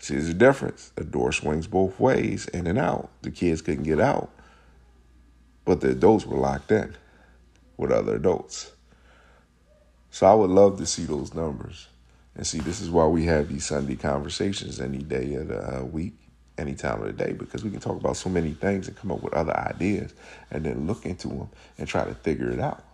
See, 0.00 0.14
there's 0.14 0.28
a 0.28 0.34
difference. 0.34 0.92
A 0.96 1.04
door 1.04 1.32
swings 1.32 1.66
both 1.66 1.98
ways, 1.98 2.46
in 2.48 2.66
and 2.66 2.78
out. 2.78 3.10
The 3.22 3.30
kids 3.30 3.62
couldn't 3.62 3.84
get 3.84 4.00
out, 4.00 4.30
but 5.64 5.80
the 5.80 5.90
adults 5.90 6.26
were 6.26 6.36
locked 6.36 6.70
in 6.70 6.94
with 7.76 7.90
other 7.90 8.16
adults. 8.16 8.72
So 10.10 10.26
I 10.26 10.34
would 10.34 10.50
love 10.50 10.78
to 10.78 10.86
see 10.86 11.04
those 11.04 11.34
numbers. 11.34 11.88
And 12.38 12.46
see, 12.46 12.60
this 12.60 12.80
is 12.80 12.88
why 12.88 13.04
we 13.06 13.24
have 13.26 13.48
these 13.48 13.66
Sunday 13.66 13.96
conversations 13.96 14.80
any 14.80 14.98
day 14.98 15.34
of 15.34 15.48
the 15.48 15.80
uh, 15.80 15.82
week, 15.82 16.14
any 16.56 16.74
time 16.76 17.02
of 17.02 17.08
the 17.08 17.12
day, 17.12 17.32
because 17.32 17.64
we 17.64 17.70
can 17.70 17.80
talk 17.80 18.00
about 18.00 18.16
so 18.16 18.30
many 18.30 18.52
things 18.52 18.86
and 18.86 18.96
come 18.96 19.10
up 19.10 19.22
with 19.24 19.34
other 19.34 19.56
ideas 19.58 20.14
and 20.52 20.64
then 20.64 20.86
look 20.86 21.04
into 21.04 21.26
them 21.26 21.48
and 21.78 21.88
try 21.88 22.04
to 22.04 22.14
figure 22.14 22.48
it 22.52 22.60
out. 22.60 22.84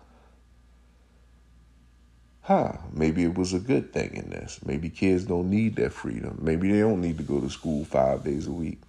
Huh, 2.40 2.72
maybe 2.90 3.22
it 3.22 3.34
was 3.34 3.52
a 3.52 3.58
good 3.58 3.92
thing 3.92 4.14
in 4.14 4.30
this. 4.30 4.60
Maybe 4.64 4.88
kids 4.88 5.24
don't 5.24 5.50
need 5.50 5.76
that 5.76 5.92
freedom. 5.92 6.38
Maybe 6.40 6.72
they 6.72 6.80
don't 6.80 7.02
need 7.02 7.18
to 7.18 7.22
go 7.22 7.40
to 7.40 7.50
school 7.50 7.84
five 7.84 8.24
days 8.24 8.46
a 8.46 8.52
week. 8.52 8.80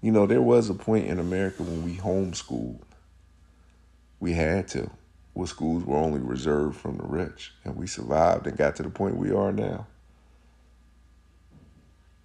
You 0.00 0.12
know, 0.12 0.26
there 0.26 0.42
was 0.42 0.70
a 0.70 0.74
point 0.74 1.08
in 1.08 1.18
America 1.18 1.64
when 1.64 1.84
we 1.84 1.94
homeschooled. 1.96 2.82
We 4.20 4.32
had 4.32 4.68
to 4.68 4.90
where 5.34 5.46
schools 5.46 5.84
were 5.84 5.96
only 5.96 6.20
reserved 6.20 6.76
from 6.76 6.98
the 6.98 7.04
rich. 7.04 7.52
And 7.64 7.76
we 7.76 7.86
survived 7.86 8.46
and 8.46 8.56
got 8.56 8.76
to 8.76 8.82
the 8.82 8.90
point 8.90 9.16
we 9.16 9.32
are 9.32 9.52
now. 9.52 9.86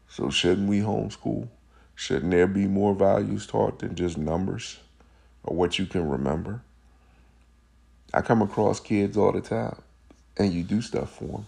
So, 0.10 0.30
shouldn't 0.30 0.67
we 0.67 0.80
homeschool? 0.80 1.48
Shouldn't 1.96 2.32
there 2.32 2.48
be 2.48 2.67
more 2.67 2.93
values 2.93 3.48
taught 3.48 3.80
than 3.80 3.96
just 3.96 4.17
numbers 4.17 4.80
or 5.43 5.56
what 5.56 5.80
you 5.80 5.86
can 5.86 6.08
remember? 6.08 6.62
I 8.13 8.22
come 8.22 8.41
across 8.41 8.80
kids 8.80 9.17
all 9.17 9.32
the 9.32 9.41
time, 9.41 9.82
and 10.38 10.54
you 10.54 10.63
do 10.63 10.82
stuff 10.82 11.12
for 11.12 11.26
them. 11.26 11.46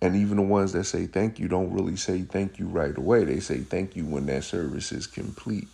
And 0.00 0.16
even 0.16 0.36
the 0.36 0.42
ones 0.42 0.72
that 0.72 0.84
say 0.84 1.06
thank 1.06 1.38
you 1.38 1.48
don't 1.48 1.72
really 1.72 1.96
say 1.96 2.22
thank 2.22 2.58
you 2.58 2.66
right 2.66 2.96
away. 2.96 3.24
They 3.24 3.40
say 3.40 3.58
thank 3.58 3.96
you 3.96 4.04
when 4.04 4.26
that 4.26 4.44
service 4.44 4.92
is 4.92 5.06
complete. 5.06 5.68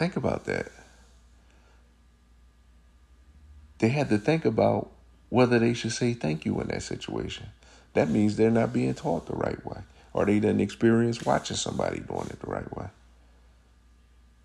Think 0.00 0.16
about 0.16 0.46
that. 0.46 0.72
They 3.80 3.90
had 3.90 4.08
to 4.08 4.16
think 4.16 4.46
about 4.46 4.90
whether 5.28 5.58
they 5.58 5.74
should 5.74 5.92
say 5.92 6.14
thank 6.14 6.46
you 6.46 6.58
in 6.62 6.68
that 6.68 6.82
situation. 6.82 7.48
That 7.92 8.08
means 8.08 8.36
they're 8.36 8.50
not 8.50 8.72
being 8.72 8.94
taught 8.94 9.26
the 9.26 9.36
right 9.36 9.62
way, 9.62 9.82
or 10.14 10.24
they 10.24 10.40
didn't 10.40 10.62
experience 10.62 11.26
watching 11.26 11.58
somebody 11.58 12.00
doing 12.00 12.28
it 12.30 12.40
the 12.40 12.46
right 12.46 12.74
way. 12.74 12.86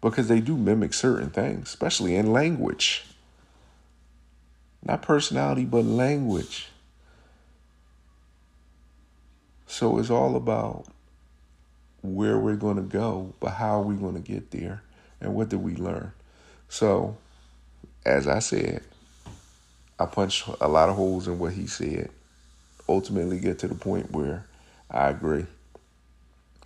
Because 0.02 0.28
they 0.28 0.42
do 0.42 0.58
mimic 0.58 0.94
certain 0.94 1.30
things, 1.30 1.70
especially 1.70 2.18
in 2.18 2.34
language. 2.34 3.06
Not 4.84 5.04
personality, 5.04 5.64
but 5.64 5.86
language. 5.86 6.68
So 9.68 10.00
it's 10.00 10.10
all 10.10 10.36
about 10.36 10.88
where 12.02 12.38
we're 12.38 12.58
going 12.58 12.76
to 12.76 12.82
go, 12.82 13.34
but 13.40 13.52
how 13.52 13.80
are 13.80 13.84
we 13.84 13.96
going 13.96 14.16
to 14.16 14.20
get 14.20 14.52
there? 14.52 14.82
And 15.22 15.34
what 15.34 15.50
did 15.50 15.64
we 15.64 15.76
learn? 15.76 16.12
So, 16.70 17.18
as 18.06 18.28
I 18.28 18.40
said, 18.40 18.82
I 19.98 20.06
punched 20.06 20.48
a 20.60 20.68
lot 20.68 20.90
of 20.90 20.96
holes 20.96 21.28
in 21.28 21.40
what 21.40 21.54
he 21.54 21.68
said. 21.68 22.10
Ultimately, 22.88 23.40
get 23.40 23.60
to 23.60 23.68
the 23.68 23.76
point 23.76 24.12
where 24.12 24.46
I 24.92 25.10
agree. 25.10 25.46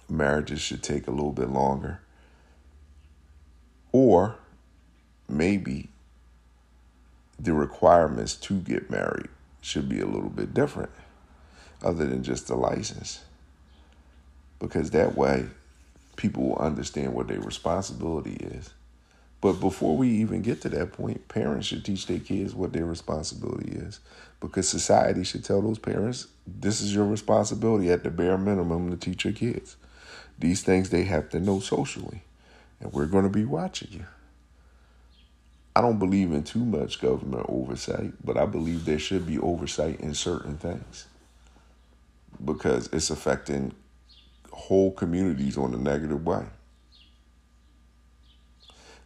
Marriages 0.10 0.60
should 0.60 0.84
take 0.84 1.08
a 1.08 1.12
little 1.12 1.32
bit 1.32 1.50
longer. 1.50 2.02
Or 3.92 4.36
maybe 5.28 5.90
the 7.40 7.54
requirements 7.54 8.36
to 8.36 8.60
get 8.60 8.90
married 8.90 9.30
should 9.62 9.88
be 9.88 10.00
a 10.00 10.06
little 10.06 10.30
bit 10.30 10.54
different, 10.54 10.92
other 11.84 12.06
than 12.06 12.24
just 12.24 12.48
the 12.48 12.56
license. 12.56 13.24
Because 14.60 14.92
that 14.92 15.16
way, 15.16 15.46
people 16.20 16.50
will 16.50 16.58
understand 16.58 17.14
what 17.14 17.30
their 17.30 17.40
responsibility 17.40 18.34
is. 18.34 18.72
But 19.40 19.54
before 19.54 19.96
we 19.96 20.10
even 20.10 20.42
get 20.42 20.60
to 20.62 20.70
that 20.70 20.92
point, 20.92 21.30
parents 21.30 21.68
should 21.68 21.86
teach 21.86 22.08
their 22.08 22.20
kids 22.20 22.54
what 22.54 22.74
their 22.74 22.86
responsibility 22.86 23.72
is. 23.72 24.02
Because 24.42 24.68
society 24.68 25.24
should 25.24 25.46
tell 25.46 25.62
those 25.62 25.80
parents, 25.80 26.28
this 26.46 26.82
is 26.82 26.94
your 26.94 27.06
responsibility 27.06 27.90
at 27.90 28.04
the 28.04 28.12
bare 28.12 28.38
minimum 28.38 28.92
to 28.92 28.98
teach 28.98 29.24
your 29.24 29.34
kids. 29.34 29.78
These 30.38 30.62
things 30.62 30.90
they 30.90 31.04
have 31.04 31.30
to 31.30 31.40
know 31.40 31.62
socially. 31.62 32.22
And 32.82 32.92
we're 32.92 33.06
going 33.06 33.24
to 33.24 33.30
be 33.30 33.46
watching 33.46 33.88
you. 33.90 34.06
I 35.74 35.80
don't 35.80 36.00
believe 36.00 36.34
in 36.34 36.44
too 36.44 36.66
much 36.66 37.00
government 37.00 37.46
oversight, 37.48 38.12
but 38.26 38.36
I 38.36 38.46
believe 38.46 38.84
there 38.84 39.00
should 39.00 39.26
be 39.26 39.40
oversight 39.40 40.02
in 40.02 40.14
certain 40.14 40.58
things 40.58 41.08
because 42.44 42.90
it's 42.92 43.10
affecting 43.10 43.74
whole 44.60 44.92
communities 44.92 45.58
on 45.58 45.74
a 45.74 45.78
negative 45.78 46.26
way. 46.26 46.46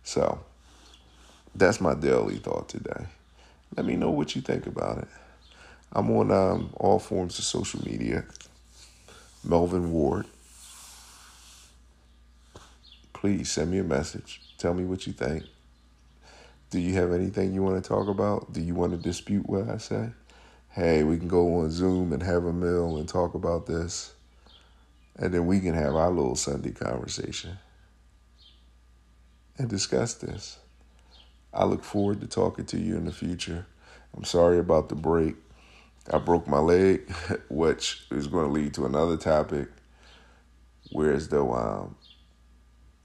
So 0.04 0.44
that's 1.56 1.80
my 1.80 1.94
daily 1.94 2.38
thought 2.38 2.68
today. 2.68 3.06
Let 3.78 3.86
me 3.86 3.96
know 3.96 4.10
what 4.10 4.36
you 4.36 4.42
think 4.42 4.66
about 4.66 4.98
it. 4.98 5.08
I'm 5.92 6.10
on 6.12 6.32
um, 6.32 6.74
all 6.76 7.00
forms 7.00 7.38
of 7.38 7.46
social 7.46 7.86
media. 7.86 8.26
Melvin 9.44 9.92
Ward. 9.92 10.26
Please 13.13 13.52
send 13.52 13.72
me 13.72 13.78
a 13.78 13.84
message. 13.84 14.42
Tell 14.58 14.74
me 14.74 14.84
what 14.84 15.06
you 15.06 15.13
think. 15.13 15.44
Do 16.72 16.80
you 16.80 16.94
have 16.96 17.13
anything 17.13 17.54
you 17.54 17.62
want 17.62 17.82
to 17.82 17.88
talk 17.88 18.08
about? 18.08 18.52
Do 18.52 18.60
you 18.60 18.74
want 18.74 18.94
to 18.94 18.98
dispute 18.98 19.48
what 19.48 19.70
I 19.70 19.78
say? 19.78 20.10
Hey, 20.70 21.04
we 21.04 21.18
can 21.20 21.28
go 21.28 21.60
on 21.60 21.70
Zoom 21.70 22.12
and 22.12 22.24
have 22.24 22.46
a 22.46 22.54
meal 22.54 22.98
and 22.98 23.08
talk 23.08 23.36
about 23.36 23.68
this. 23.68 24.13
And 25.17 25.34
then 25.34 25.45
we 25.45 25.60
can 25.60 25.73
have 25.76 25.95
our 25.95 26.10
little 26.10 26.36
Sunday 26.36 26.71
conversation 26.71 27.58
and 29.58 29.69
discuss 29.69 30.15
this. 30.15 30.58
I 31.54 31.65
look 31.65 31.84
forward 31.84 32.21
to 32.21 32.28
talking 32.28 32.65
to 32.65 32.80
you 32.80 32.95
in 32.97 33.06
the 33.06 33.12
future. 33.12 33.67
I'm 34.15 34.23
sorry 34.23 34.58
about 34.58 34.89
the 34.89 34.95
break. 34.95 35.36
I 36.12 36.17
broke 36.17 36.47
my 36.47 36.60
leg, 36.60 37.10
which 37.49 38.06
is 38.12 38.28
going 38.28 38.47
to 38.47 38.52
lead 38.52 38.73
to 38.73 38.86
another 38.86 39.17
topic. 39.17 39.69
Whereas 40.91 41.30
though, 41.30 41.54
um, 41.54 41.95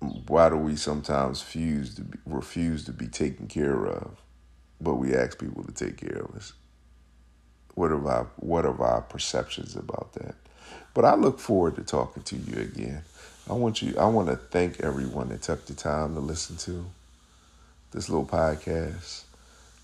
why 0.00 0.48
do 0.48 0.56
we 0.56 0.76
sometimes 0.76 1.42
refuse 1.42 1.94
to 1.96 2.02
be, 2.02 2.18
refuse 2.26 2.84
to 2.84 2.92
be 2.92 3.06
taken 3.06 3.46
care 3.46 3.86
of, 3.86 4.22
but 4.80 4.94
we 4.94 5.14
ask 5.14 5.38
people 5.38 5.64
to 5.64 5.72
take 5.72 5.98
care 5.98 6.22
of 6.22 6.34
us? 6.36 6.52
What 7.74 7.92
are 7.92 8.08
our 8.08 8.30
what 8.36 8.66
are 8.66 8.82
our 8.82 9.02
perceptions 9.02 9.76
about 9.76 10.14
that? 10.14 10.34
But 10.94 11.04
I 11.04 11.14
look 11.14 11.38
forward 11.38 11.76
to 11.76 11.82
talking 11.82 12.22
to 12.24 12.36
you 12.36 12.60
again. 12.60 13.02
I 13.48 13.52
want 13.54 13.82
you 13.82 13.96
I 13.98 14.06
want 14.06 14.28
to 14.28 14.36
thank 14.36 14.80
everyone 14.80 15.28
that 15.28 15.42
took 15.42 15.66
the 15.66 15.74
time 15.74 16.14
to 16.14 16.20
listen 16.20 16.56
to 16.58 16.84
this 17.92 18.08
little 18.08 18.26
podcast. 18.26 19.24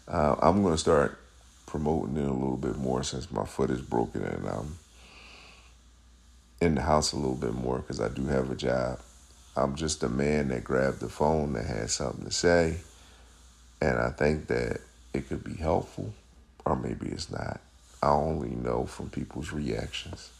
Uh, 0.06 0.36
I'm 0.40 0.62
going 0.62 0.74
to 0.74 0.78
start 0.78 1.18
promoting 1.66 2.16
it 2.16 2.28
a 2.28 2.32
little 2.32 2.56
bit 2.56 2.76
more 2.76 3.02
since 3.02 3.30
my 3.30 3.44
foot 3.44 3.70
is 3.70 3.80
broken 3.80 4.22
and 4.22 4.46
I'm 4.46 4.78
in 6.60 6.74
the 6.74 6.82
house 6.82 7.12
a 7.12 7.16
little 7.16 7.34
bit 7.34 7.54
more 7.54 7.78
because 7.78 8.00
I 8.00 8.08
do 8.08 8.26
have 8.26 8.50
a 8.50 8.54
job. 8.54 9.00
I'm 9.56 9.76
just 9.76 10.02
a 10.02 10.08
man 10.08 10.48
that 10.48 10.64
grabbed 10.64 11.00
the 11.00 11.08
phone 11.08 11.52
that 11.52 11.66
had 11.66 11.90
something 11.90 12.24
to 12.24 12.30
say, 12.30 12.78
and 13.80 13.98
I 13.98 14.10
think 14.10 14.48
that 14.48 14.80
it 15.12 15.28
could 15.28 15.44
be 15.44 15.54
helpful, 15.54 16.12
or 16.64 16.74
maybe 16.74 17.06
it's 17.06 17.30
not. 17.30 17.60
I 18.02 18.10
only 18.10 18.50
know 18.50 18.84
from 18.86 19.10
people's 19.10 19.52
reactions. 19.52 20.30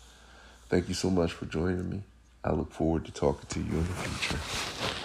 Thank 0.69 0.89
you 0.89 0.95
so 0.95 1.11
much 1.11 1.33
for 1.33 1.45
joining 1.47 1.89
me. 1.89 2.03
I 2.43 2.53
look 2.53 2.73
forward 2.73 3.05
to 3.07 3.13
talking 3.13 3.47
to 3.49 3.61
you 3.61 3.79
in 3.79 3.87
the 3.87 3.95
future. 3.95 5.04